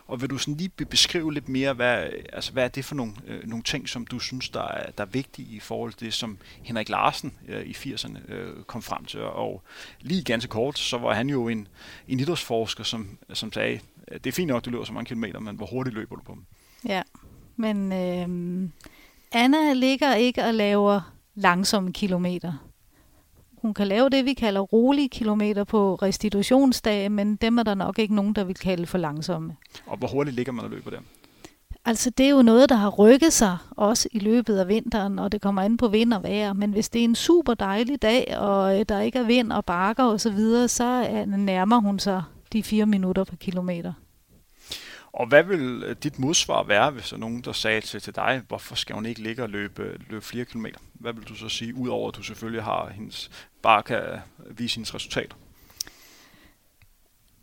[0.08, 3.14] Og vil du sådan lige beskrive lidt mere, hvad, altså, hvad er det for nogle,
[3.28, 6.14] øh, nogle ting, som du synes, der er, der er vigtige i forhold til det,
[6.14, 9.22] som Henrik Larsen øh, i 80'erne øh, kom frem til.
[9.22, 9.64] Og
[10.02, 11.68] lige ganske kort, så var han jo en,
[12.08, 13.80] en idrætsforsker, som, som sagde,
[14.12, 16.34] det er fint nok, du løber så mange kilometer, men hvor hurtigt løber du på
[16.34, 16.46] dem?
[16.88, 17.02] Ja,
[17.56, 18.70] men øh,
[19.32, 22.54] Anna ligger ikke og laver langsomme kilometer.
[23.65, 27.99] Hun kan lave det, vi kalder rolige kilometer på restitutionsdage, men dem er der nok
[27.99, 29.56] ikke nogen, der vil kalde for langsomme.
[29.86, 30.97] Og hvor hurtigt ligger man og løber der?
[31.86, 35.32] Altså det er jo noget, der har rykket sig også i løbet af vinteren, og
[35.32, 36.54] det kommer an på vind og vejr.
[36.54, 39.65] Men hvis det er en super dejlig dag, og øh, der ikke er vind og
[39.65, 42.23] bakker osv., så, videre, så nærmer hun sig
[42.54, 43.93] de fire minutter per kilometer.
[45.15, 48.15] Og hvad vil øh, dit modsvar være, hvis der er nogen, der sagde til, til
[48.15, 50.80] dig, hvorfor skal hun ikke ligge og løbe, øh, løbe flere kilometer?
[50.93, 53.30] Hvad vil du så sige, udover at du selvfølgelig har hendes,
[53.62, 55.36] bare kan øh, vise hendes resultater?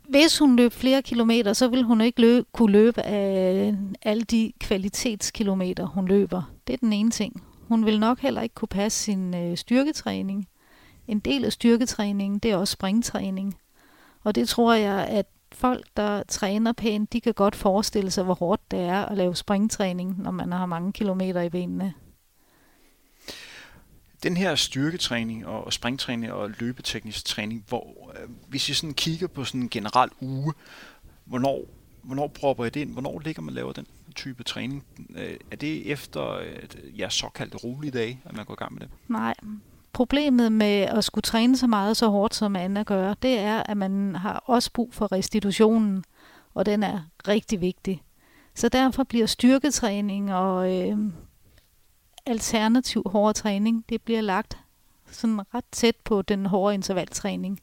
[0.08, 4.52] Hvis hun løb flere kilometer, så vil hun ikke løbe, kunne løbe af alle de
[4.60, 6.42] kvalitetskilometer, hun løber.
[6.66, 7.42] Det er den ene ting.
[7.68, 10.48] Hun vil nok heller ikke kunne passe sin øh, styrketræning.
[11.08, 13.58] En del af styrketræningen, det er også springtræning.
[14.24, 18.34] Og det tror jeg, at folk, der træner pænt, de kan godt forestille sig, hvor
[18.34, 21.94] hårdt det er at lave springtræning, når man har mange kilometer i benene.
[24.22, 29.44] Den her styrketræning og springtræning og løbeteknisk træning, hvor øh, hvis I sådan kigger på
[29.44, 30.52] sådan en generel uge,
[31.24, 31.64] hvornår,
[32.02, 32.92] hvornår propper I det ind?
[32.92, 34.84] Hvornår ligger man laver den type træning?
[35.16, 38.80] Øh, er det efter øh, jeres såkaldte rolige dage, at man går i gang med
[38.80, 38.90] det?
[39.08, 39.34] Nej,
[39.92, 43.76] Problemet med at skulle træne så meget så hårdt, som Anna gør, det er, at
[43.76, 46.04] man har også brug for restitutionen,
[46.54, 48.02] og den er rigtig vigtig.
[48.54, 50.98] Så derfor bliver styrketræning og øh,
[52.26, 54.58] alternativ hård træning, det bliver lagt
[55.10, 57.60] sådan ret tæt på den hårde intervaltræning,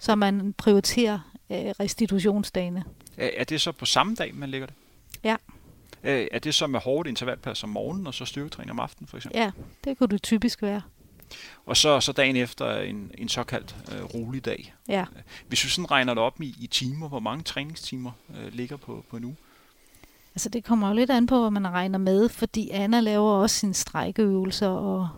[0.00, 1.18] så man prioriterer
[1.50, 2.84] øh, restitutionsdagene.
[3.16, 4.76] Er det så på samme dag, man lægger det?
[5.24, 5.36] Ja.
[6.02, 9.40] Er det så med hårdt intervalpas om morgenen, og så styrketræning om aftenen, for eksempel?
[9.40, 9.50] Ja,
[9.84, 10.82] det kunne det typisk være.
[11.66, 14.74] Og så, så dagen efter en, en såkaldt øh, rolig dag.
[14.88, 15.04] Ja.
[15.48, 19.04] Hvis du sådan regner det op i, i timer, hvor mange træningstimer øh, ligger på,
[19.10, 19.36] på en uge?
[20.34, 23.56] Altså det kommer jo lidt an på, hvad man regner med, fordi Anna laver også
[23.56, 25.08] sine strækkeøvelser, og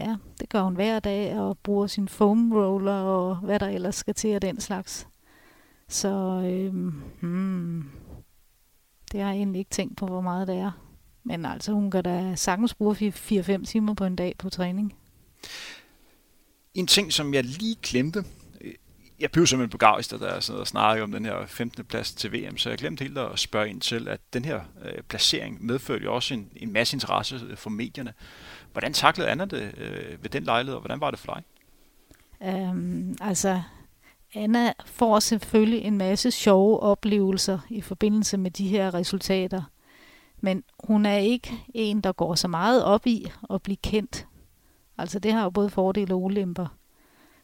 [0.00, 3.94] ja, det gør hun hver dag, og bruger sin foam roller, og hvad der ellers
[3.94, 5.08] skal til af den slags.
[5.88, 6.08] Så
[6.44, 7.90] øhm, hmm,
[9.12, 10.89] det har jeg egentlig ikke tænkt på, hvor meget det er.
[11.24, 14.94] Men altså, hun kan da sagtens bruge 4-5 timer på en dag på træning.
[16.74, 18.24] En ting, som jeg lige glemte,
[19.20, 21.84] jeg blev simpelthen begejstret, da jeg og snakkede om den her 15.
[21.84, 25.02] plads til VM, så jeg glemte helt at spørge ind til, at den her øh,
[25.08, 28.12] placering medførte jo også en, en masse interesse for medierne.
[28.72, 31.42] Hvordan taklede Anna det øh, ved den lejlighed, og hvordan var det for dig?
[32.70, 33.62] Um, altså,
[34.34, 39.62] Anna får selvfølgelig en masse sjove oplevelser i forbindelse med de her resultater.
[40.40, 44.26] Men hun er ikke en, der går så meget op i at blive kendt.
[44.98, 46.66] Altså det har jo både fordele og ulemper.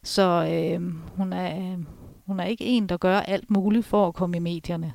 [0.02, 1.76] Så øh, hun, er,
[2.26, 4.94] hun er ikke en, der gør alt muligt for at komme i medierne.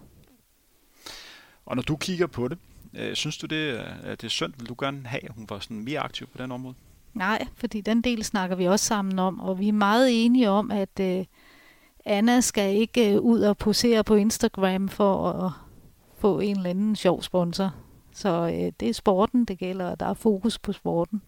[1.66, 2.58] Og når du kigger på det,
[2.94, 4.54] øh, synes du det, er det er synd?
[4.58, 6.76] Vil du gerne have, at hun var sådan mere aktiv på den område?
[7.14, 10.72] Nej, fordi den del snakker vi også sammen om, og vi er meget enige om,
[10.72, 11.26] at øh,
[12.06, 15.52] Anna skal ikke øh, ud og posere på Instagram for at
[16.18, 17.76] få en eller anden sjov sponsor.
[18.22, 21.22] Så øh, det er sporten, det gælder, og der er fokus på sporten.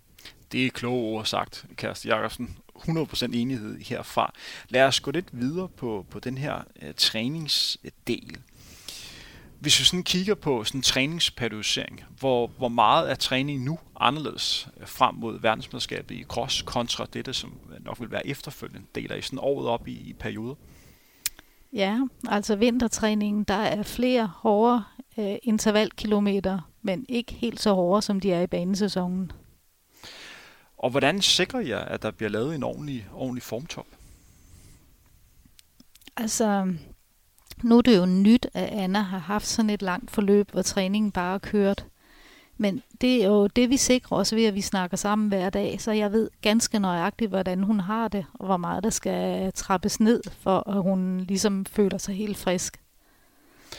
[0.51, 2.57] Det er kloge ord sagt, Kæreste Jakobsen.
[2.75, 4.33] 100% enighed herfra.
[4.69, 8.37] Lad os gå lidt videre på, på den her øh, træningsdel.
[9.59, 14.87] Hvis vi sådan kigger på sådan træningsperiodisering, hvor, hvor meget er træning nu anderledes øh,
[14.87, 18.87] frem mod verdensmesterskabet i cross kontra det, som nok vil være efterfølgende?
[18.95, 20.55] Deler I sådan året op i, i perioder?
[21.73, 24.83] Ja, altså vintertræningen, der er flere hårde
[25.17, 29.31] øh, intervalkilometer, men ikke helt så hårde, som de er i banesæsonen.
[30.77, 33.85] Og hvordan sikrer jeg, at der bliver lavet en ordentlig, ordentlig formtop?
[36.17, 36.73] Altså,
[37.63, 41.11] nu er det jo nyt, at Anna har haft sådan et langt forløb, hvor træningen
[41.11, 41.85] bare er kørt.
[42.57, 45.81] Men det er jo det, vi sikrer os ved, at vi snakker sammen hver dag,
[45.81, 49.99] så jeg ved ganske nøjagtigt, hvordan hun har det, og hvor meget der skal trappes
[49.99, 52.82] ned, for at hun ligesom føler sig helt frisk.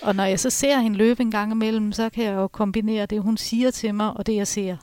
[0.05, 3.07] Og når jeg så ser hende løbe en gang imellem, så kan jeg jo kombinere
[3.07, 4.77] det, hun siger til mig, og det, jeg ser.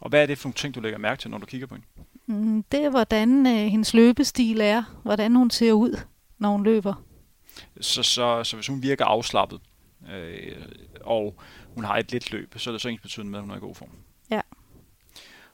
[0.00, 1.74] Og hvad er det for nogle ting, du lægger mærke til, når du kigger på
[1.74, 1.86] hende?
[2.26, 6.00] Mm, det er, hvordan øh, hendes løbestil er, hvordan hun ser ud,
[6.38, 6.94] når hun løber.
[7.80, 9.60] Så, så, så hvis hun virker afslappet,
[10.12, 10.56] øh,
[11.00, 11.34] og
[11.74, 13.56] hun har et let løb, så er det så ens betydende med, at hun er
[13.56, 13.90] i god form.
[14.30, 14.40] Ja.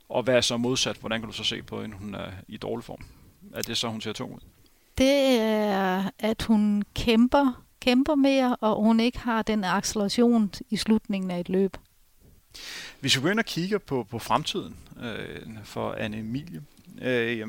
[0.09, 0.97] Og hvad er så modsat?
[0.97, 3.05] Hvordan kan du så se på, at hun er i dårlig form?
[3.55, 4.41] Er det så, hun ser tung ud?
[4.99, 11.31] Det er, at hun kæmper, kæmper mere, og hun ikke har den acceleration i slutningen
[11.31, 11.77] af et løb.
[13.01, 16.63] Hvis vi går ind og kigger på, på fremtiden øh, for Anne Emilie,
[17.03, 17.47] øh,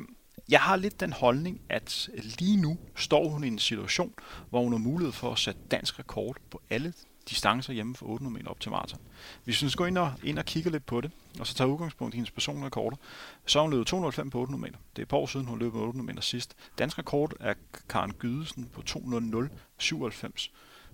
[0.49, 4.13] jeg har lidt den holdning, at lige nu står hun i en situation,
[4.49, 6.93] hvor hun har mulighed for at sætte dansk rekord på alle
[7.29, 8.99] distancer hjemme for 800 meter op til maraton.
[9.43, 12.13] Hvis vi går ind og, ind og kigger lidt på det, og så tager udgangspunkt
[12.13, 12.97] i hendes personlige rekorder,
[13.45, 14.77] så har hun løbet 205 på 800 meter.
[14.95, 16.55] Det er et par år siden, hun løb 800 meter sidst.
[16.77, 17.53] Dansk rekord er
[17.89, 20.49] Karen Gydesen på 200.97.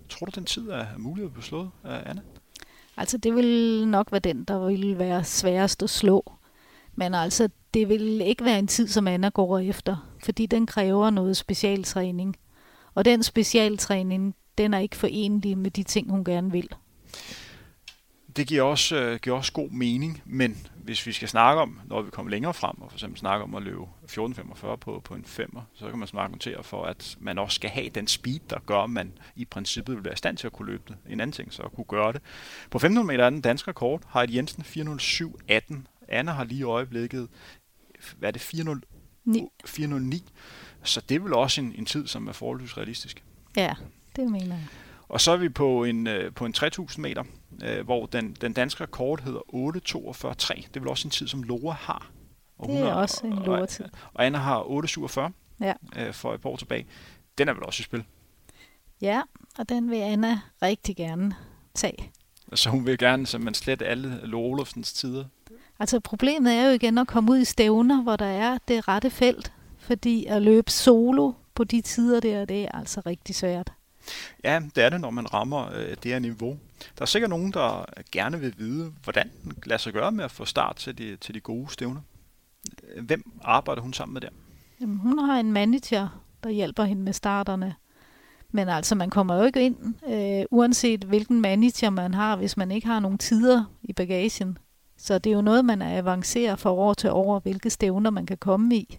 [0.08, 2.22] Tror du, den tid er mulig at blive slået af Anna?
[2.96, 6.32] Altså, det vil nok være den, der vil være sværest at slå.
[6.94, 11.10] Men altså, det vil ikke være en tid, som Anna går efter, fordi den kræver
[11.10, 12.36] noget specialtræning.
[12.94, 16.68] Og den specialtræning, den er ikke forenlig med de ting, hun gerne vil.
[18.36, 22.02] Det giver også, øh, giver også god mening, men hvis vi skal snakke om, når
[22.02, 25.24] vi kommer længere frem, og for eksempel snakke om at løbe 14.45 på, på en
[25.24, 28.78] femmer, så kan man argumentere for, at man også skal have den speed, der gør,
[28.78, 30.96] at man i princippet vil være i stand til at kunne løbe det.
[31.08, 32.22] En anden ting, så at kunne gøre det.
[32.70, 35.74] På 1500 meter er den danske rekord, har et Jensen 407.18.
[36.08, 37.28] Anna har lige i øjeblikket,
[38.18, 39.48] hvad er det, 409?
[39.64, 40.24] 409.
[40.82, 43.24] Så det er vel også en, en tid, som er forholdsvis realistisk.
[43.56, 43.74] Ja,
[44.16, 44.66] det mener jeg.
[45.08, 47.24] Og så er vi på en, øh, på en 3000 meter,
[47.64, 50.54] øh, hvor den, den danske rekord hedder 8.42.3.
[50.56, 52.10] Det er vel også en tid, som Lora har.
[52.58, 53.84] Og det er har, også en Lora-tid.
[53.84, 55.72] Og, og Anna har 8.47 ja.
[55.96, 56.86] øh, for et par år tilbage.
[57.38, 58.04] Den er vel også i spil?
[59.00, 59.22] Ja,
[59.58, 61.34] og den vil Anna rigtig gerne
[61.74, 62.10] tage.
[62.54, 65.24] Så hun vil gerne man slet alle Lore Olofsens tider?
[65.78, 69.10] Altså problemet er jo igen at komme ud i stævner, hvor der er det rette
[69.10, 73.72] felt, fordi at løbe solo på de tider der, det er altså rigtig svært.
[74.44, 76.58] Ja, det er det, når man rammer øh, det her niveau.
[76.98, 80.30] Der er sikkert nogen, der gerne vil vide, hvordan den lader sig gøre med at
[80.30, 82.00] få start til de, til de gode stævner.
[83.00, 84.28] Hvem arbejder hun sammen med der?
[84.80, 87.74] Jamen, hun har en manager, der hjælper hende med starterne.
[88.52, 89.76] Men altså, man kommer jo ikke ind,
[90.08, 94.58] øh, uanset hvilken manager man har, hvis man ikke har nogen tider i bagagen.
[94.98, 98.38] Så det er jo noget, man avancerer fra år til år, hvilke stævner man kan
[98.38, 98.98] komme i.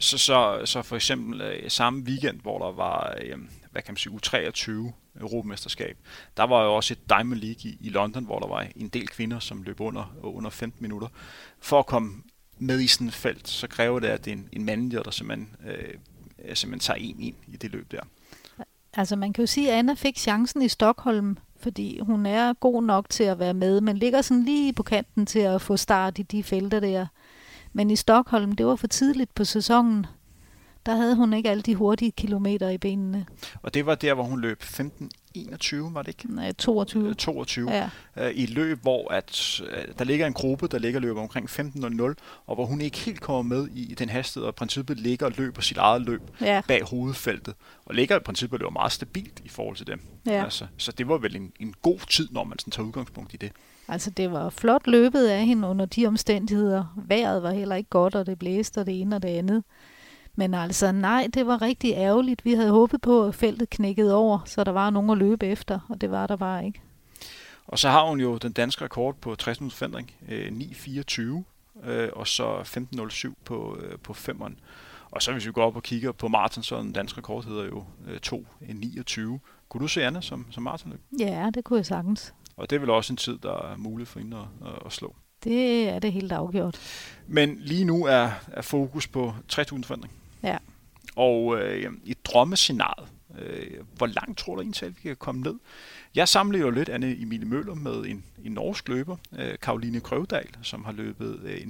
[0.00, 3.38] Så, så, så for eksempel øh, samme weekend, hvor der var, øh,
[3.70, 5.98] hvad kan man sige, U23 Europamesterskab,
[6.36, 9.08] der var jo også et Diamond League i, i London, hvor der var en del
[9.08, 11.08] kvinder, som løb under, under 15 minutter.
[11.60, 12.22] For at komme
[12.58, 15.10] med i sådan et felt, så kræver det, at det er en, en mandlig, der
[15.10, 15.94] simpelthen, øh,
[16.54, 18.00] simpelthen tager en ind i det løb der.
[18.92, 22.82] Altså man kan jo sige, at Anna fik chancen i Stockholm, fordi hun er god
[22.82, 26.18] nok til at være med, men ligger sådan lige på kanten til at få start
[26.18, 27.06] i de felter der.
[27.78, 30.06] Men i Stockholm, det var for tidligt på sæsonen.
[30.86, 33.26] Der havde hun ikke alle de hurtige kilometer i benene.
[33.62, 36.34] Og det var der, hvor hun løb 15-21, var det ikke?
[36.34, 37.14] Nej, 22.
[37.14, 37.70] 22.
[37.70, 37.90] Ja.
[38.16, 41.50] Øh, I et løb, hvor at, øh, der ligger en gruppe, der ligger løber omkring
[41.50, 42.14] 15.00,
[42.46, 45.32] og hvor hun ikke helt kommer med i den hastighed, og i princippet ligger og
[45.36, 46.62] løber sit eget løb ja.
[46.68, 47.54] bag hovedfeltet.
[47.84, 50.00] Og ligger i princippet løber meget stabilt i forhold til dem.
[50.26, 50.44] Ja.
[50.44, 53.36] Altså, så det var vel en, en god tid, når man sådan tager udgangspunkt i
[53.36, 53.52] det.
[53.88, 56.84] Altså, det var flot løbet af hende under de omstændigheder.
[56.96, 59.64] Vejret var heller ikke godt, og det blæste og det ene og det andet.
[60.34, 62.44] Men altså, nej, det var rigtig ærgerligt.
[62.44, 65.80] Vi havde håbet på, at feltet knækkede over, så der var nogen at løbe efter,
[65.88, 66.80] og det var der bare ikke.
[67.66, 71.22] Og så har hun jo den danske rekord på 60 minutters fændring, 9.24,
[71.90, 74.58] øh, og så 15.07 på, øh, på femmeren.
[75.10, 77.64] Og så hvis vi går op og kigger på Martin, så den danske rekord hedder
[77.64, 77.84] jo
[78.26, 79.38] 2.29.
[79.68, 80.92] Kunne du se Anna som, som Martin?
[81.18, 82.34] Ja, det kunne jeg sagtens.
[82.58, 85.16] Og det er vel også en tid, der er mulig for hende at, at slå.
[85.44, 86.78] Det er det helt afgjort.
[87.26, 90.12] Men lige nu er, er fokus på 3.000 forandring.
[90.42, 90.58] Ja.
[91.16, 95.54] Og øh, i drømmescenariet, øh, hvor langt tror du egentlig, vi kan komme ned?
[96.14, 100.48] Jeg samler jo lidt Anne Emilie Møller med en, en norsk løber, øh, Karoline Krøvdal,
[100.62, 101.60] som har løbet øh, 9-11,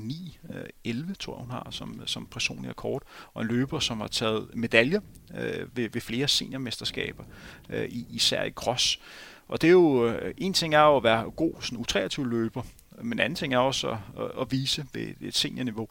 [0.86, 3.02] øh, tror jeg hun har, som, som personlig rekord,
[3.34, 5.00] og en løber, som har taget medaljer
[5.38, 7.24] øh, ved, ved flere seniormesterskaber,
[7.68, 9.00] øh, især i cross.
[9.48, 12.62] Og det er jo, øh, en ting er jo at være god sådan U23-løber,
[13.02, 13.96] Men anden ting er også at,
[14.40, 15.88] at, vise ved et seniorniveau.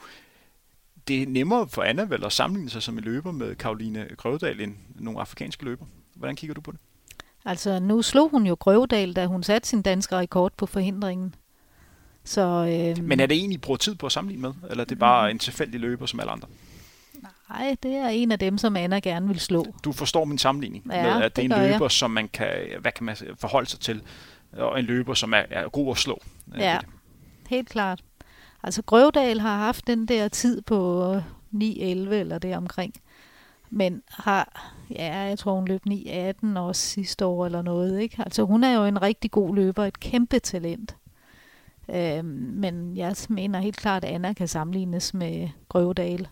[1.08, 4.62] Det er nemmere for Anna vel at sammenligne sig som en løber med Karoline Grøvedal
[4.62, 5.86] end nogle afrikanske løber.
[6.16, 6.80] Hvordan kigger du på det?
[7.45, 11.36] Altså, nu slog hun jo Grøvedal, da hun satte sin danske rekord på forhindringen.
[12.24, 14.70] Så, øh, Men er det egentlig, I bruger tid på at sammenligne med?
[14.70, 16.47] Eller er det bare en tilfældig løber som alle andre?
[17.50, 19.66] Nej, det er en af dem, som Anna gerne vil slå.
[19.84, 21.72] Du forstår min sammenligning Ja, med, at det, det er en jeg.
[21.72, 22.50] løber, som man kan,
[22.82, 24.02] hvad kan man forholde sig til,
[24.52, 26.20] og en løber, som er, er god at slå.
[26.56, 26.78] Øh, Ja,
[27.50, 28.02] helt klart.
[28.64, 31.20] Altså, Grøvedal har haft den der tid på 9-11
[31.54, 32.93] eller det omkring.
[33.70, 38.16] Men har, ja, jeg tror hun løb 9-18 også sidste år eller noget, ikke?
[38.20, 40.95] Altså, hun er jo en rigtig god løber, et kæmpe talent.
[41.89, 46.28] Øhm, men jeg mener helt klart, at Anna kan sammenlignes med Grøvedal.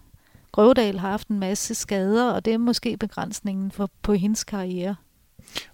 [0.55, 4.95] Grøvedal har haft en masse skader, og det er måske begrænsningen for, på hendes karriere.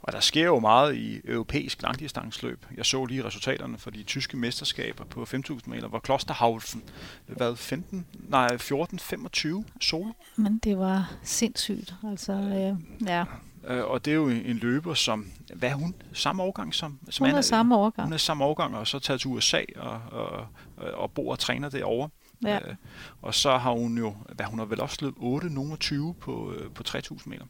[0.02, 2.66] Og der sker jo meget i europæisk langdistansløb.
[2.78, 6.84] Jeg så lige resultaterne for de tyske mesterskaber på 5.000 meter, hvor Klosterhausen
[7.28, 10.12] hvad, 15, nej, 14-25 solo.
[10.36, 11.96] Men det var sindssygt.
[12.04, 13.26] Altså, øh, ja.
[13.68, 15.96] Øh, Og det er jo en løber, som, hvad er hun?
[16.14, 17.38] Samme årgang som, som Hun Anna?
[17.38, 18.06] er samme årgang.
[18.06, 20.48] Hun er samme årgang, og så taget til USA og, og,
[20.94, 22.10] og bor og træner derovre.
[22.44, 22.56] Ja.
[22.56, 22.76] Øh,
[23.22, 26.54] og så har hun jo, hvad hun har vel også løbet 8, nogen 20 på,
[26.54, 27.46] øh, på 3.000 meter.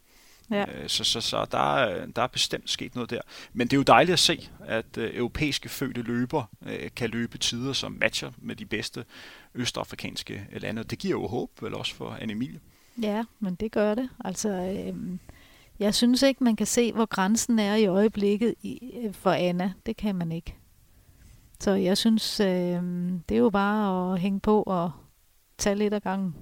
[0.51, 0.65] Ja.
[0.81, 3.21] Øh, Så, så, så der, er, der er bestemt sket noget der.
[3.53, 7.37] Men det er jo dejligt at se, at øh, europæiske fødte løber øh, kan løbe
[7.37, 9.05] tider, som matcher med de bedste
[9.55, 10.83] østafrikanske lande.
[10.83, 12.59] Det giver jo håb, vel også for Anne Emilie.
[13.01, 14.09] Ja, men det gør det.
[14.25, 15.19] Altså, øhm,
[15.79, 19.73] jeg synes ikke, man kan se, hvor grænsen er i øjeblikket i, øh, for Anna.
[19.85, 20.55] Det kan man ikke.
[21.61, 24.91] Så jeg synes, øhm, det er jo bare at hænge på og
[25.57, 26.35] tage lidt af gangen.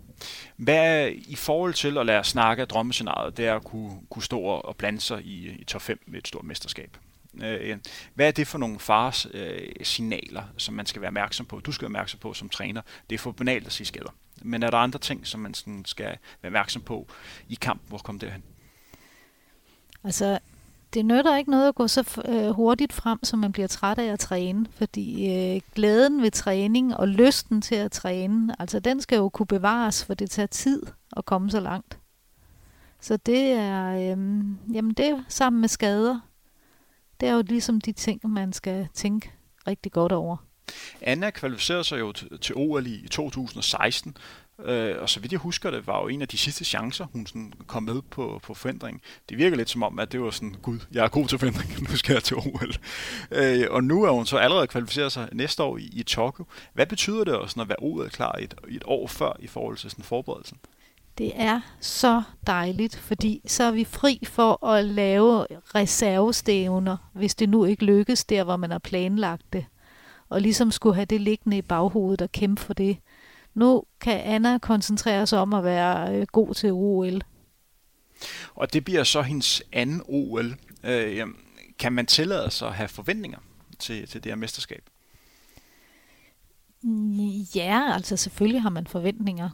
[0.57, 3.91] Hvad er i forhold til at lade os snakke af drømmescenariet, det er at kunne,
[4.09, 6.97] kunne stå og blande sig i, i top 5 med et stort mesterskab.
[7.43, 7.77] Øh,
[8.13, 11.59] Hvad er det for nogle fars øh, signaler, som man skal være opmærksom på?
[11.59, 12.81] Du skal være opmærksom på som træner.
[13.09, 14.15] Det er for banalt at sige skader.
[14.41, 17.07] Men er der andre ting, som man sådan skal være opmærksom på
[17.49, 18.43] i kampen, hvor kommer derhen?
[20.03, 20.39] Altså,
[20.93, 24.13] det nytter ikke noget at gå så øh, hurtigt frem, så man bliver træt af
[24.13, 29.15] at træne, fordi øh, glæden ved træning og lysten til at træne, altså den skal
[29.17, 30.83] jo kunne bevares, for det tager tid
[31.17, 31.99] at komme så langt.
[33.01, 34.17] Så det er, øh,
[34.73, 36.19] jamen det er sammen med skader.
[37.19, 39.31] Det er jo ligesom de ting, man skal tænke
[39.67, 40.37] rigtig godt over.
[41.01, 42.11] Anna kvalificerede sig jo
[42.41, 44.17] til OL i 2016,
[44.65, 47.25] øh, og så vidt jeg husker det, var jo en af de sidste chancer, hun
[47.25, 49.01] sådan kom med på, på forhindring.
[49.29, 51.73] Det virker lidt som om, at det var sådan, gud, jeg er god til forhindring,
[51.89, 52.75] nu skal jeg til OL.
[53.31, 56.45] Øh, og nu er hun så allerede kvalificeret sig næste år i, i Tokyo.
[56.73, 59.89] Hvad betyder det også, at være OL klar et, et år før i forhold til
[59.89, 60.57] sådan forberedelsen?
[61.17, 65.45] Det er så dejligt, fordi så er vi fri for at lave
[65.75, 69.65] reservestævner, hvis det nu ikke lykkes der, hvor man har planlagt det.
[70.29, 72.97] Og ligesom skulle have det liggende i baghovedet og kæmpe for det.
[73.53, 77.21] Nu kan Anna koncentrere sig om at være øh, god til OL.
[78.55, 80.55] Og det bliver så hendes anden OL.
[80.83, 81.27] Øh,
[81.79, 83.39] kan man tillade sig at have forventninger
[83.79, 84.89] til, til det her mesterskab?
[87.55, 89.49] Ja, altså selvfølgelig har man forventninger.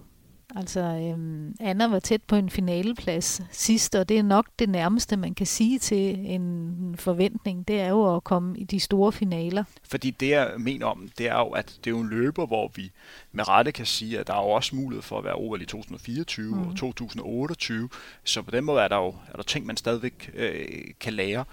[0.56, 5.18] Altså, øhm, Anna var tæt på en finaleplads sidst, og det er nok det nærmeste,
[5.18, 7.68] man kan sige til en forventning.
[7.68, 9.64] Det er jo at komme i de store finaler.
[9.84, 12.72] Fordi det, jeg mener om, det er jo, at det er jo en løber, hvor
[12.76, 12.92] vi
[13.32, 15.66] med rette kan sige, at der er jo også mulighed for at være OL i
[15.66, 16.68] 2024 mm.
[16.68, 17.90] og 2028.
[18.24, 20.66] Så på den måde er der jo er der ting, man stadigvæk øh,
[21.00, 21.46] kan lære.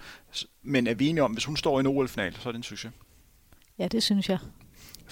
[0.63, 2.63] Men er vi enige om, hvis hun står i en OL-final, så er det en
[2.63, 2.91] succes?
[3.79, 4.37] Ja, det synes jeg.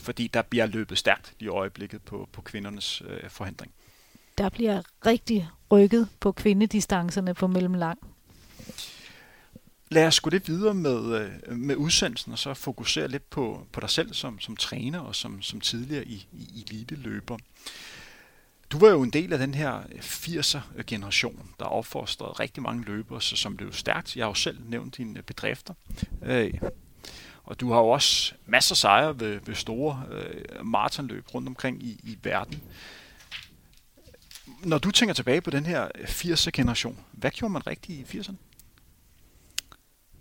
[0.02, 3.72] Fordi der bliver løbet stærkt i øjeblikket på, på kvindernes øh, forhindring.
[4.38, 8.00] Der bliver rigtig rykket på kvindedistancerne på mellemlang.
[9.90, 13.80] Lad os gå lidt videre med, øh, med udsendelsen, og så fokusere lidt på, på
[13.80, 17.38] dig selv som, som træner og som, som tidligere i, i elite-løber.
[18.72, 23.36] Du var jo en del af den her 80'er-generation, der opfostrede rigtig mange løbere, så
[23.36, 24.16] som blev stærkt.
[24.16, 25.74] Jeg har jo selv nævnt dine bedrifter.
[27.42, 31.48] Øh, og du har jo også masser af sejre ved, ved store øh, maratonløb rundt
[31.48, 32.62] omkring i, i verden.
[34.64, 38.36] Når du tænker tilbage på den her 80'er-generation, hvad gjorde man rigtigt i 80'erne?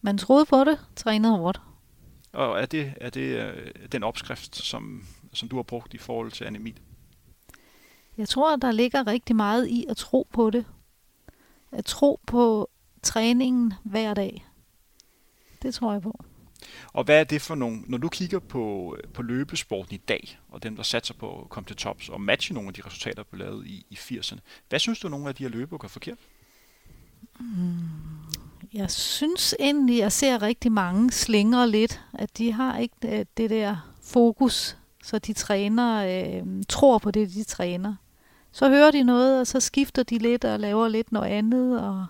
[0.00, 1.60] Man troede på det, trænede hårdt.
[2.32, 6.32] Og er det, er det øh, den opskrift, som, som du har brugt i forhold
[6.32, 6.74] til anemie?
[8.16, 10.64] Jeg tror, der ligger rigtig meget i at tro på det.
[11.72, 12.70] At tro på
[13.02, 14.46] træningen hver dag.
[15.62, 16.24] Det tror jeg på.
[16.92, 20.38] Og hvad er det for nogle, når du kigger på, øh, på løbesporten i dag,
[20.48, 23.22] og dem, der satser på at komme til tops og matche nogle af de resultater,
[23.22, 24.38] der blev lavet i, i 80'erne,
[24.68, 26.18] hvad synes du, nogle af de her løbere gør forkert?
[27.40, 27.88] Mm,
[28.72, 33.50] jeg synes egentlig, jeg ser rigtig mange slinger lidt, at de har ikke det, det
[33.50, 37.94] der fokus, så de træner, øh, tror på det, de træner.
[38.52, 42.06] Så hører de noget, og så skifter de lidt og laver lidt noget andet, og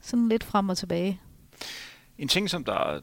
[0.00, 1.20] sådan lidt frem og tilbage.
[2.18, 3.00] En ting, som der,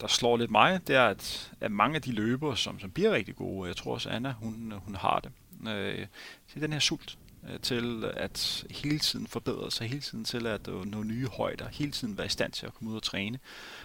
[0.00, 3.12] der slår lidt mig, det er, at, at mange af de løbere, som, som bliver
[3.12, 5.32] rigtig gode, jeg tror også Anna, hun, hun har det,
[5.68, 6.06] øh,
[6.48, 7.18] det er den her sult
[7.48, 11.92] øh, til at hele tiden forbedre sig, hele tiden til at nå nye højder, hele
[11.92, 13.38] tiden være i stand til at komme ud og træne.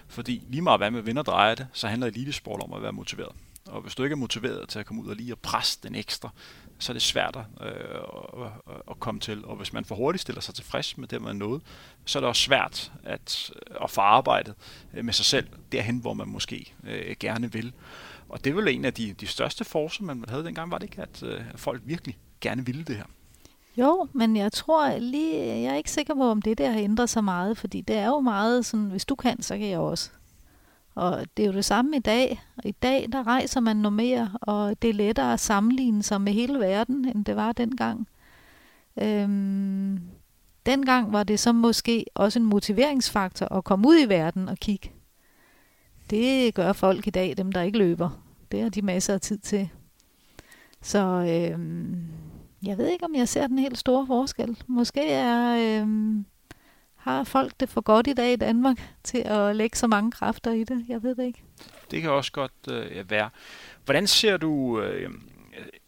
[0.07, 3.35] Fordi lige meget hvad med vinder drejer det, så handler elitesport om at være motiveret.
[3.65, 5.95] Og hvis du ikke er motiveret til at komme ud og lige og presse den
[5.95, 6.29] ekstra,
[6.83, 8.51] så er det svært øh, at,
[8.89, 9.45] at komme til.
[9.45, 11.61] Og hvis man for hurtigt stiller sig tilfreds med det, man nåede,
[12.05, 13.51] så er det også svært at,
[13.83, 14.55] at få arbejdet
[14.93, 17.73] øh, med sig selv derhen, hvor man måske øh, gerne vil.
[18.29, 20.83] Og det er vel en af de, de største forser, man havde dengang, var det
[20.85, 23.05] ikke, at, øh, folk virkelig gerne ville det her?
[23.77, 27.09] Jo, men jeg tror lige, jeg er ikke sikker på, om det der har ændret
[27.09, 30.09] sig meget, fordi det er jo meget sådan, hvis du kan, så kan jeg også.
[30.95, 32.41] Og det er jo det samme i dag.
[32.65, 36.33] I dag, der rejser man noget mere, og det er lettere at sammenligne sig med
[36.33, 38.07] hele verden, end det var dengang.
[39.01, 39.99] Øhm,
[40.65, 44.91] dengang var det så måske også en motiveringsfaktor at komme ud i verden og kigge.
[46.09, 48.23] Det gør folk i dag, dem der ikke løber.
[48.51, 49.69] Det har de masser af tid til.
[50.81, 52.07] Så øhm,
[52.65, 54.57] jeg ved ikke, om jeg ser den helt store forskel.
[54.67, 56.25] Måske er, øhm,
[57.03, 60.51] har folk det for godt i dag i Danmark til at lægge så mange kræfter
[60.51, 60.85] i det?
[60.89, 61.43] Jeg ved det ikke.
[61.91, 63.29] Det kan også godt øh, være.
[63.85, 64.81] Hvordan ser du...
[64.81, 65.09] Øh, øh,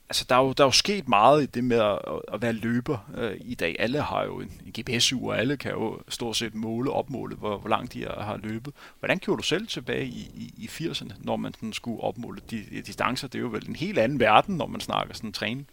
[0.10, 2.00] altså, der er, jo, der er jo sket meget i det med at,
[2.34, 3.76] at være løber øh, i dag.
[3.80, 7.58] Alle har jo en, en GPS-ur, og alle kan jo stort set måle, opmåle, hvor,
[7.58, 8.74] hvor langt de har, har løbet.
[9.00, 12.64] Hvordan gjorde du selv tilbage i, i, i 80'erne, når man sådan skulle opmåle de,
[12.72, 13.28] de distancer?
[13.28, 15.68] Det er jo vel en helt anden verden, når man snakker sådan træning.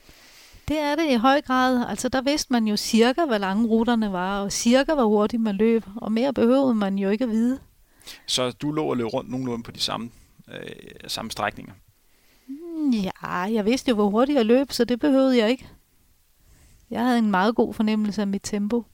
[0.68, 1.86] Det er det i høj grad.
[1.88, 5.56] Altså der vidste man jo cirka, hvor lange ruterne var, og cirka, hvor hurtigt man
[5.56, 7.58] løb, og mere behøvede man jo ikke at vide.
[8.26, 10.10] Så du lå og løb rundt nogenlunde på de samme,
[10.48, 11.72] øh, samme strækninger?
[12.92, 15.68] Ja, jeg vidste jo, hvor hurtigt jeg løb, så det behøvede jeg ikke.
[16.90, 18.84] Jeg havde en meget god fornemmelse af mit tempo.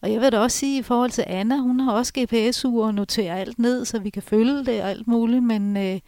[0.00, 2.94] Og jeg vil da også sige, i forhold til Anna, hun har også GPS-ure og
[2.94, 6.00] noterer alt ned, så vi kan følge det og alt muligt, men øh,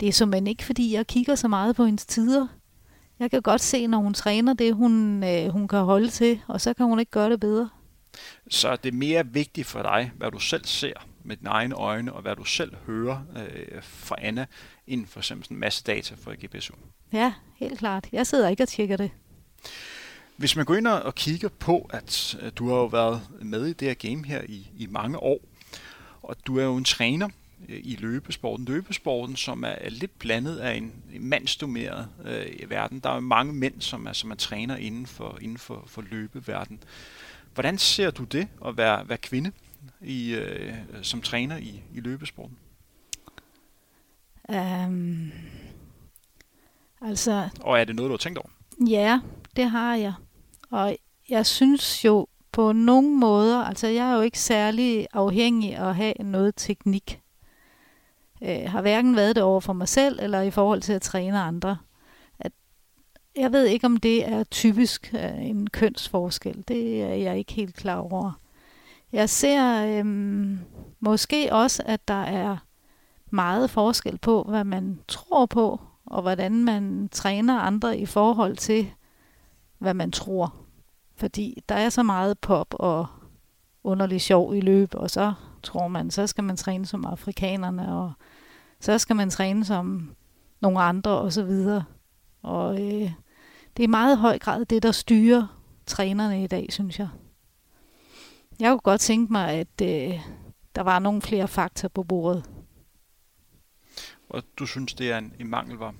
[0.00, 2.46] det er simpelthen ikke, fordi jeg kigger så meget på hendes tider.
[3.20, 6.60] Jeg kan godt se, når hun træner det, hun, øh, hun kan holde til, og
[6.60, 7.68] så kan hun ikke gøre det bedre.
[8.50, 10.92] Så det er mere vigtigt for dig, hvad du selv ser
[11.24, 14.46] med dine egne øjne, og hvad du selv hører øh, fra Anna,
[14.86, 16.74] end for eksempel en masse data fra GPSU.
[17.12, 18.08] Ja, helt klart.
[18.12, 19.10] Jeg sidder ikke og tjekker det.
[20.36, 23.88] Hvis man går ind og kigger på, at du har jo været med i det
[23.88, 25.40] her game her i, i mange år,
[26.22, 27.28] og du er jo en træner,
[27.68, 28.64] i løbesporten.
[28.64, 33.00] Løbesporten, som er lidt blandet af en mandsdomineret øh, verden.
[33.00, 36.82] Der er mange mænd, som er, som er træner inden for, inden for, for løbeverden.
[37.54, 39.52] Hvordan ser du det at være, være kvinde
[40.00, 42.56] i, øh, som træner i, i løbesporten?
[44.48, 45.32] Um,
[47.00, 47.48] altså...
[47.60, 48.48] Og er det noget, du har tænkt over?
[48.88, 49.20] Ja,
[49.56, 50.12] det har jeg.
[50.70, 50.96] Og
[51.28, 55.96] jeg synes jo på nogle måder, altså jeg er jo ikke særlig afhængig af at
[55.96, 57.20] have noget teknik
[58.42, 61.40] øh, har hverken været det over for mig selv, eller i forhold til at træne
[61.40, 61.78] andre.
[62.38, 62.52] At
[63.36, 66.64] jeg ved ikke, om det er typisk øh, en kønsforskel.
[66.68, 68.40] Det er jeg ikke helt klar over.
[69.12, 70.06] Jeg ser øh,
[71.00, 72.56] måske også, at der er
[73.30, 78.90] meget forskel på, hvad man tror på, og hvordan man træner andre i forhold til,
[79.78, 80.54] hvad man tror.
[81.16, 83.06] Fordi der er så meget pop og
[83.84, 85.32] underlig sjov i løb, og så
[85.68, 88.12] tror man, så skal man træne som afrikanerne, og
[88.80, 90.16] så skal man træne som
[90.60, 91.84] nogle andre og så videre.
[92.42, 93.12] Og øh,
[93.76, 97.08] det er meget høj grad det, der styrer trænerne i dag, synes jeg.
[98.60, 100.20] Jeg kunne godt tænke mig, at øh,
[100.74, 102.50] der var nogle flere fakta på bordet.
[104.28, 105.94] Og du synes, det er en, en mangelvare?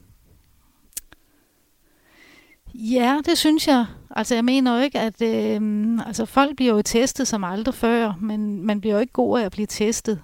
[2.81, 3.87] Ja, det synes jeg.
[4.11, 8.15] Altså, jeg mener jo ikke, at øh, altså, folk bliver jo testet som aldrig før,
[8.21, 10.23] men man bliver jo ikke god af at blive testet.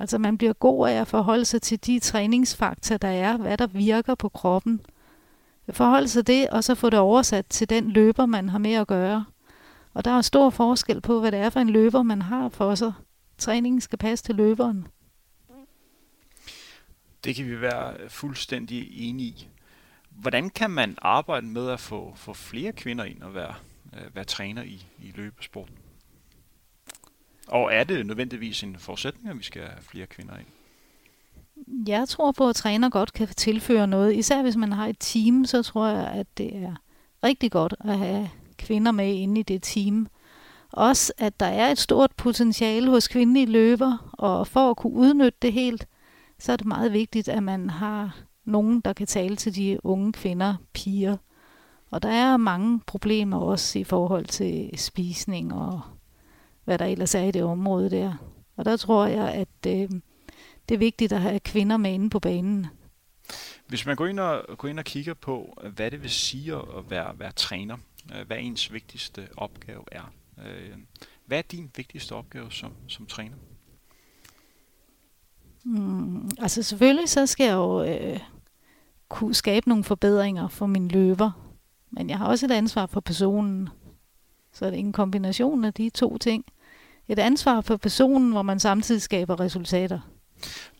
[0.00, 3.66] Altså man bliver god af at forholde sig til de træningsfaktorer, der er, hvad der
[3.66, 4.80] virker på kroppen.
[5.70, 8.86] Forholde sig det, og så få det oversat til den løber, man har med at
[8.86, 9.24] gøre.
[9.94, 12.74] Og der er stor forskel på, hvad det er for en løber, man har for
[12.74, 12.92] sig.
[13.38, 14.86] Træningen skal passe til løberen.
[17.24, 19.48] Det kan vi være fuldstændig enige i.
[20.18, 23.54] Hvordan kan man arbejde med at få, få flere kvinder ind og være,
[23.94, 25.74] øh, være træner i, i løbesporten?
[27.48, 30.46] Og er det nødvendigvis en forudsætning, at vi skal have flere kvinder ind?
[31.88, 34.16] Jeg tror på, at træner godt kan tilføre noget.
[34.16, 36.74] Især hvis man har et team, så tror jeg, at det er
[37.24, 40.06] rigtig godt at have kvinder med inde i det team.
[40.72, 45.38] Også at der er et stort potentiale hos kvindelige løber, og for at kunne udnytte
[45.42, 45.86] det helt,
[46.38, 50.12] så er det meget vigtigt, at man har nogen, der kan tale til de unge
[50.12, 51.16] kvinder, piger.
[51.90, 55.80] Og der er mange problemer også i forhold til spisning og
[56.64, 58.14] hvad der ellers er i det område der.
[58.56, 59.88] Og der tror jeg, at øh,
[60.68, 62.66] det er vigtigt at have kvinder med inde på banen.
[63.66, 66.90] Hvis man går ind og, går ind og kigger på, hvad det vil sige at
[66.90, 67.76] være, være træner,
[68.14, 70.12] øh, hvad ens vigtigste opgave er.
[70.38, 70.76] Øh,
[71.26, 73.36] hvad er din vigtigste opgave som, som træner?
[75.64, 78.20] Mm, altså selvfølgelig så skal jeg jo øh,
[79.08, 81.30] kunne skabe nogle forbedringer for mine løber.
[81.90, 83.68] Men jeg har også et ansvar for personen.
[84.52, 86.44] Så er det en kombination af de to ting.
[87.08, 90.00] Et ansvar for personen, hvor man samtidig skaber resultater.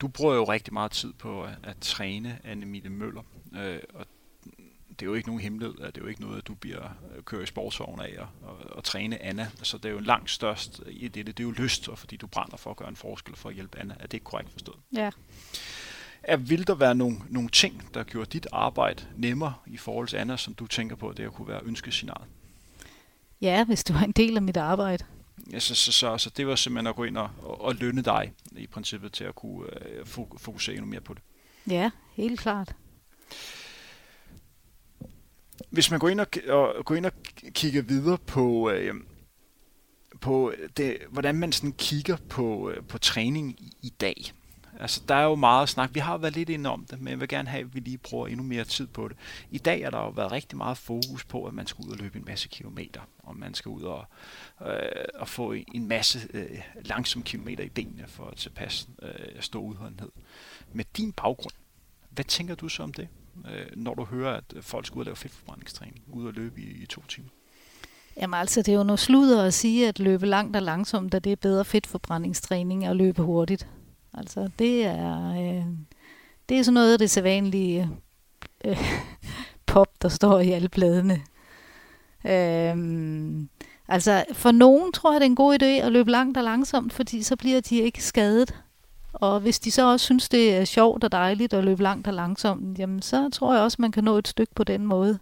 [0.01, 3.23] Du bruger jo rigtig meget tid på at, at træne Anne Møller,
[3.57, 4.07] øh, og
[4.91, 6.83] det er jo ikke nogen hemmelighed, at det er jo ikke noget, at du bliver
[7.17, 9.49] øh, kører i sportsvogn af og, og, og træne Anna.
[9.63, 12.27] Så det er jo langt størst i det, det er jo lyst, og fordi du
[12.27, 13.95] brænder for at gøre en forskel for at hjælpe Anna.
[13.95, 14.79] Er det ikke korrekt forstået?
[14.93, 15.11] Ja.
[16.29, 20.17] Er, vil der være nogle, nogle ting, der gjorde dit arbejde nemmere i forhold til
[20.17, 22.29] Anna, som du tænker på, at det kunne være ønskescenariet?
[23.41, 25.05] Ja, hvis du var en del af mit arbejde.
[25.53, 28.33] Ja, så, så, så, så det var simpelthen at gå ind og, og lønne dig
[28.57, 30.07] i princippet til at kunne øh,
[30.39, 31.23] fokusere endnu mere på det.
[31.71, 32.75] Ja, helt klart.
[35.71, 37.13] Hvis man går ind og, og, går ind og
[37.53, 38.95] kigger videre på, øh,
[40.21, 44.33] på det, hvordan man sådan kigger på, øh, på træning i, i dag,
[44.81, 45.95] Altså, der er jo meget snak.
[45.95, 47.81] Vi har jo været lidt inde om det, men jeg vil gerne have, at vi
[47.81, 49.17] lige bruger endnu mere tid på det.
[49.51, 51.97] I dag er der jo været rigtig meget fokus på, at man skal ud og
[51.97, 54.05] løbe en masse kilometer, og man skal ud og,
[54.67, 59.61] øh, og få en masse øh, langsomme kilometer i benene for at tilpasse øh, stå
[59.61, 60.11] udholdenhed.
[60.73, 61.55] Med din baggrund,
[62.11, 63.09] hvad tænker du så om det,
[63.53, 66.83] øh, når du hører, at folk skal ud og lave fedtforbrændingstræning, ud og løbe i,
[66.83, 67.29] i to timer?
[68.21, 71.19] Jamen altså, det er jo noget sludder at sige, at løbe langt og langsomt, da
[71.19, 73.69] det er bedre fedtforbrændingstræning at løbe hurtigt.
[74.15, 75.65] Altså, det er, øh,
[76.49, 77.91] det er sådan noget af det sædvanlige
[78.65, 78.79] øh,
[79.67, 81.21] pop, der står i alle bladene.
[82.27, 83.49] Øhm,
[83.89, 86.93] altså, for nogen tror jeg, det er en god idé at løbe langt og langsomt,
[86.93, 88.55] fordi så bliver de ikke skadet.
[89.13, 92.15] Og hvis de så også synes, det er sjovt og dejligt at løbe langt og
[92.15, 95.19] langsomt, jamen så tror jeg også, man kan nå et stykke på den måde.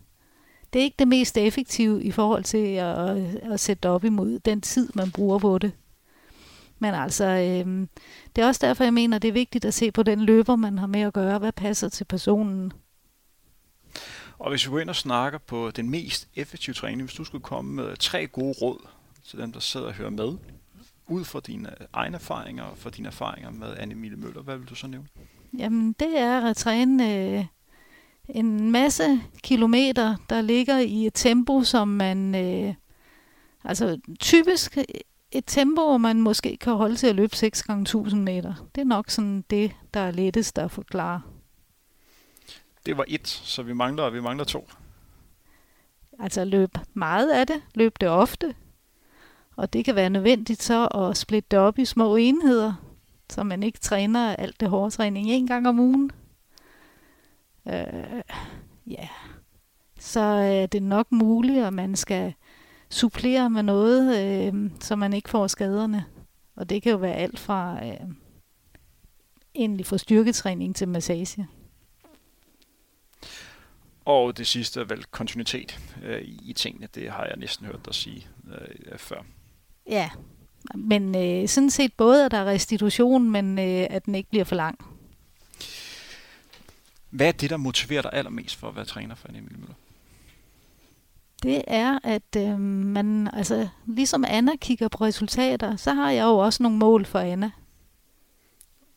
[0.73, 3.17] Det er ikke det mest effektive i forhold til at,
[3.53, 5.73] at sætte op imod den tid, man bruger på det.
[6.79, 7.87] Men altså, øh,
[8.37, 10.79] det er også derfor, jeg mener, det er vigtigt at se på den løber, man
[10.79, 11.39] har med at gøre.
[11.39, 12.73] Hvad passer til personen?
[14.39, 17.43] Og hvis vi går ind og snakker på den mest effektive træning, hvis du skulle
[17.43, 18.87] komme med tre gode råd
[19.25, 20.37] til dem, der sidder og hører med,
[21.09, 24.69] ud fra dine egne erfaringer og fra dine erfaringer med Anne Mille Møller, hvad vil
[24.69, 25.07] du så nævne?
[25.59, 27.45] Jamen, det er at træne øh,
[28.29, 32.35] en masse kilometer, der ligger i et tempo, som man...
[32.35, 32.75] Øh,
[33.65, 34.79] altså, typisk
[35.39, 38.55] et tempo, hvor man måske kan holde til at løbe 6 gange 1000 meter.
[38.75, 41.23] Det er nok sådan det, der er lettest at forklare.
[42.87, 44.69] Det var et, så vi mangler, vi mangler to.
[46.19, 48.55] Altså løb meget af det, løb det ofte.
[49.57, 52.75] Og det kan være nødvendigt så at splitte det op i små enheder,
[53.31, 56.11] så man ikke træner alt det hårde træning en gang om ugen.
[57.69, 58.23] Øh,
[58.87, 59.09] ja,
[59.99, 62.35] så er det nok muligt, at man skal
[62.91, 66.05] supplere med noget, øh, så man ikke får skaderne.
[66.57, 68.11] Og det kan jo være alt fra øh,
[69.55, 71.47] egentlig fra styrketræning til massage.
[74.05, 76.89] Og det sidste er vel kontinuitet øh, i tingene.
[76.95, 79.23] Det har jeg næsten hørt dig sige øh, før.
[79.87, 80.11] Ja,
[80.75, 84.45] men øh, sådan set både, at der er restitution, men øh, at den ikke bliver
[84.45, 84.79] for lang.
[87.11, 89.75] Hvad er det, der motiverer dig allermest for at være træner for Emil Møller?
[91.47, 96.39] Det er, at øh, man, altså, ligesom Anna kigger på resultater, så har jeg jo
[96.39, 97.51] også nogle mål for Anna.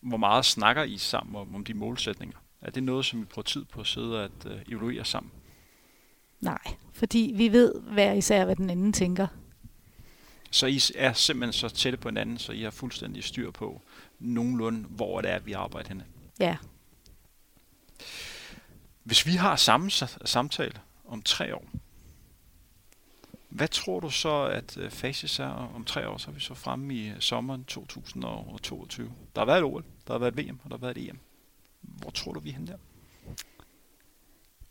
[0.01, 2.37] Hvor meget snakker I sammen om, om de målsætninger?
[2.61, 5.31] Er det noget, som I bruger tid på at sidde og at, øh, evaluere sammen?
[6.41, 9.27] Nej, fordi vi ved hver især, hvad den anden tænker.
[10.51, 13.81] Så I er simpelthen så tætte på hinanden, så I har fuldstændig styr på
[14.19, 16.05] nogenlunde, hvor det er, vi arbejder henne?
[16.39, 16.57] Ja.
[19.03, 19.91] Hvis vi har samme
[20.25, 20.73] samtale
[21.05, 21.65] om tre år,
[23.49, 26.53] hvad tror du så, at øh, Faces er om tre år, så er vi så
[26.53, 29.11] fremme i øh, sommeren 2022?
[29.35, 31.09] Der har været et OL, der har været et VM, og der har været et
[31.09, 31.19] EM.
[31.81, 32.77] Hvor tror du, vi er henne der?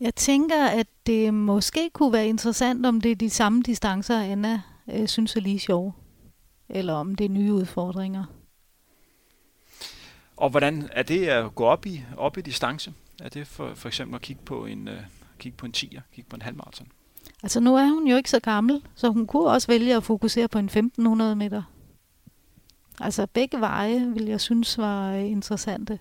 [0.01, 4.63] Jeg tænker, at det måske kunne være interessant, om det er de samme distancer, Anna
[4.93, 5.93] øh, synes er lige sjove.
[6.69, 8.25] Eller om det er nye udfordringer.
[10.37, 12.93] Og hvordan er det at gå op i, op i distance?
[13.23, 14.95] Er det for, for eksempel at kigge på en, uh,
[15.39, 16.93] kigge på en 10'er, kigge på en halvmarathon?
[17.43, 20.49] Altså nu er hun jo ikke så gammel, så hun kunne også vælge at fokusere
[20.49, 21.63] på en 1500 meter.
[23.01, 25.99] Altså begge veje vil jeg synes var interessante.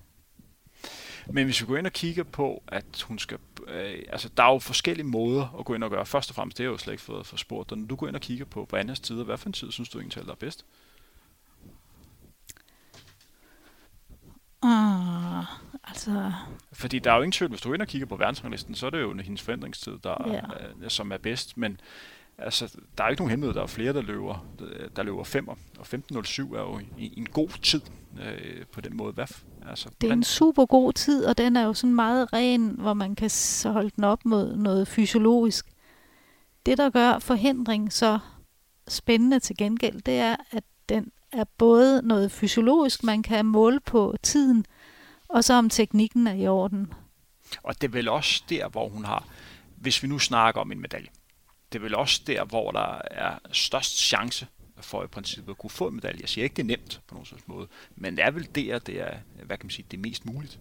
[1.29, 3.37] Men hvis vi går ind og kigger på, at hun skal...
[3.67, 6.05] Øh, altså, der er jo forskellige måder at gå ind og gøre.
[6.05, 7.71] Først og fremmest, det er jo slet ikke for, for spurgt.
[7.71, 9.89] Når du går ind og kigger på, på Annas tider, hvad for en tid synes
[9.89, 10.65] du egentlig er bedst?
[14.63, 15.06] Uh,
[15.87, 16.31] altså...
[16.73, 18.89] Fordi der er jo ingen tvivl, hvis du ind og kigger på verdensranglisten, så er
[18.89, 20.41] det jo hendes forandringstid, der, Ja.
[20.85, 21.57] er, som er bedst.
[21.57, 21.79] Men
[22.37, 23.53] altså, der er ikke nogen hemmelighed.
[23.55, 24.45] Der er flere, der løber,
[24.95, 27.81] der løber 5, og 15.07 er jo en, en god tid
[28.21, 29.13] øh, på den måde.
[29.13, 29.25] Hvad,
[29.69, 32.67] altså, Det er hvordan- en super god tid, og den er jo sådan meget ren,
[32.79, 35.65] hvor man kan s- holde den op mod noget fysiologisk.
[36.65, 38.19] Det, der gør forhindring så
[38.87, 44.15] spændende til gengæld, det er, at den er både noget fysiologisk, man kan måle på
[44.23, 44.65] tiden,
[45.29, 46.93] og så om teknikken er i orden.
[47.63, 49.27] Og det er vel også der, hvor hun har,
[49.75, 51.09] hvis vi nu snakker om en medalje,
[51.71, 54.47] det er vel også der, hvor der er størst chance
[54.81, 56.21] for i princippet at kunne få en medalje.
[56.21, 58.79] Jeg siger ikke, det er nemt på nogen sådan måde, men det er vel der,
[58.79, 60.59] det er, hvad kan man sige, det er mest muligt.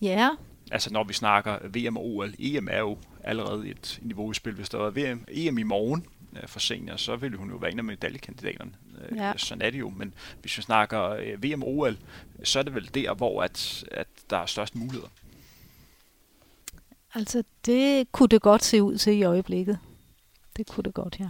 [0.00, 0.30] Ja,
[0.70, 4.54] Altså når vi snakker VM og OL, EM er jo allerede et niveau i spil.
[4.54, 6.06] Hvis der var VM, EM i morgen
[6.46, 8.72] for senior, så ville hun jo være en af medaljekandidaterne.
[9.08, 9.32] Øh, Ja.
[9.36, 11.96] Sådan er det jo, men hvis vi snakker øh, VM og OL,
[12.44, 15.08] så er det vel der, hvor at, at der er størst muligheder.
[17.14, 19.78] altså det kunne det godt se ud til i øjeblikket.
[20.56, 21.28] Det kunne det godt, ja.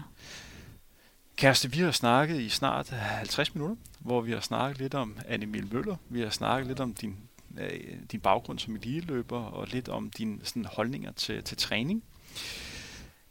[1.37, 5.75] Kæreste, vi har snakket i snart 50 minutter, hvor vi har snakket lidt om Annemil
[5.75, 5.97] Møller.
[6.09, 7.17] Vi har snakket lidt om din,
[7.59, 7.81] øh,
[8.13, 12.05] din baggrund som eliteløber, og lidt om dine sådan, holdninger til, til træning.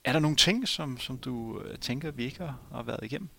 [0.03, 3.29] Er der nogle ting, som, som du øh, tænker, vi ikke har, har været igennem?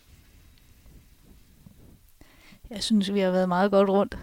[2.70, 4.18] Jeg synes, vi har været meget godt rundt.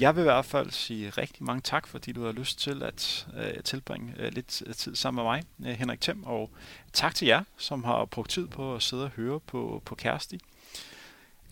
[0.00, 3.28] Jeg vil i hvert fald sige rigtig mange tak, fordi du har lyst til at
[3.36, 6.50] øh, tilbringe øh, lidt øh, tid sammen med mig, øh, Henrik Thiem, og
[6.92, 10.38] tak til jer, som har brugt tid på at sidde og høre på, på Kæresti.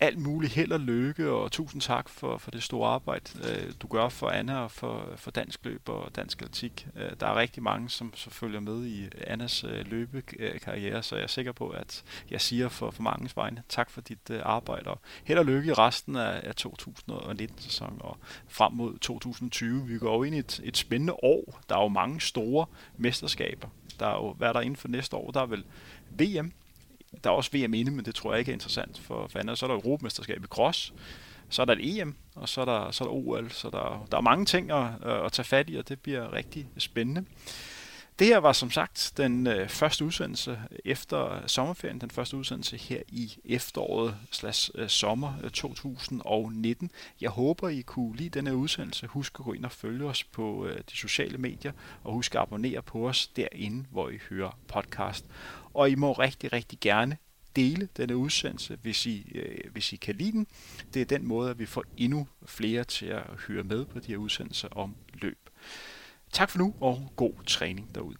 [0.03, 3.87] Alt muligt held og lykke, og tusind tak for, for det store arbejde, øh, du
[3.87, 6.87] gør for Anna og for, for dansk løb og dansk atletik.
[6.95, 11.23] Øh, der er rigtig mange, som så følger med i Annas øh, løbekarriere, så jeg
[11.23, 14.89] er sikker på, at jeg siger for, for mange vegne tak for dit øh, arbejde,
[14.89, 19.87] og held og lykke i resten af, af 2019-sæsonen og frem mod 2020.
[19.87, 21.61] Vi går jo ind i et, et spændende år.
[21.69, 22.65] Der er jo mange store
[22.97, 23.67] mesterskaber.
[23.99, 25.31] Der er jo, hvad er der inden for næste år?
[25.31, 25.63] Der er vel
[26.09, 26.53] VM.
[27.23, 29.55] Der er også VM inde, men det tror jeg ikke er interessant for, fanden.
[29.55, 30.93] Så er der Europamesterskab i cross.
[31.49, 33.51] Så er der et EM, og så er der, så er der OL.
[33.51, 36.33] Så der, der er mange ting at, øh, at tage fat i, og det bliver
[36.33, 37.25] rigtig spændende.
[38.21, 43.01] Det her var som sagt den øh, første udsendelse efter sommerferien, den første udsendelse her
[43.07, 46.91] i efteråret slash øh, sommer øh, 2019.
[47.21, 49.07] Jeg håber, I kunne lide denne udsendelse.
[49.07, 51.71] Husk at gå ind og følge os på øh, de sociale medier,
[52.03, 55.25] og husk at abonnere på os derinde, hvor I hører podcast.
[55.73, 57.17] Og I må rigtig, rigtig gerne
[57.55, 60.47] dele denne udsendelse, hvis I, øh, hvis I kan lide den.
[60.93, 64.07] Det er den måde, at vi får endnu flere til at høre med på de
[64.07, 65.49] her udsendelser om løb.
[66.31, 68.17] Tak for nu, og god træning derude.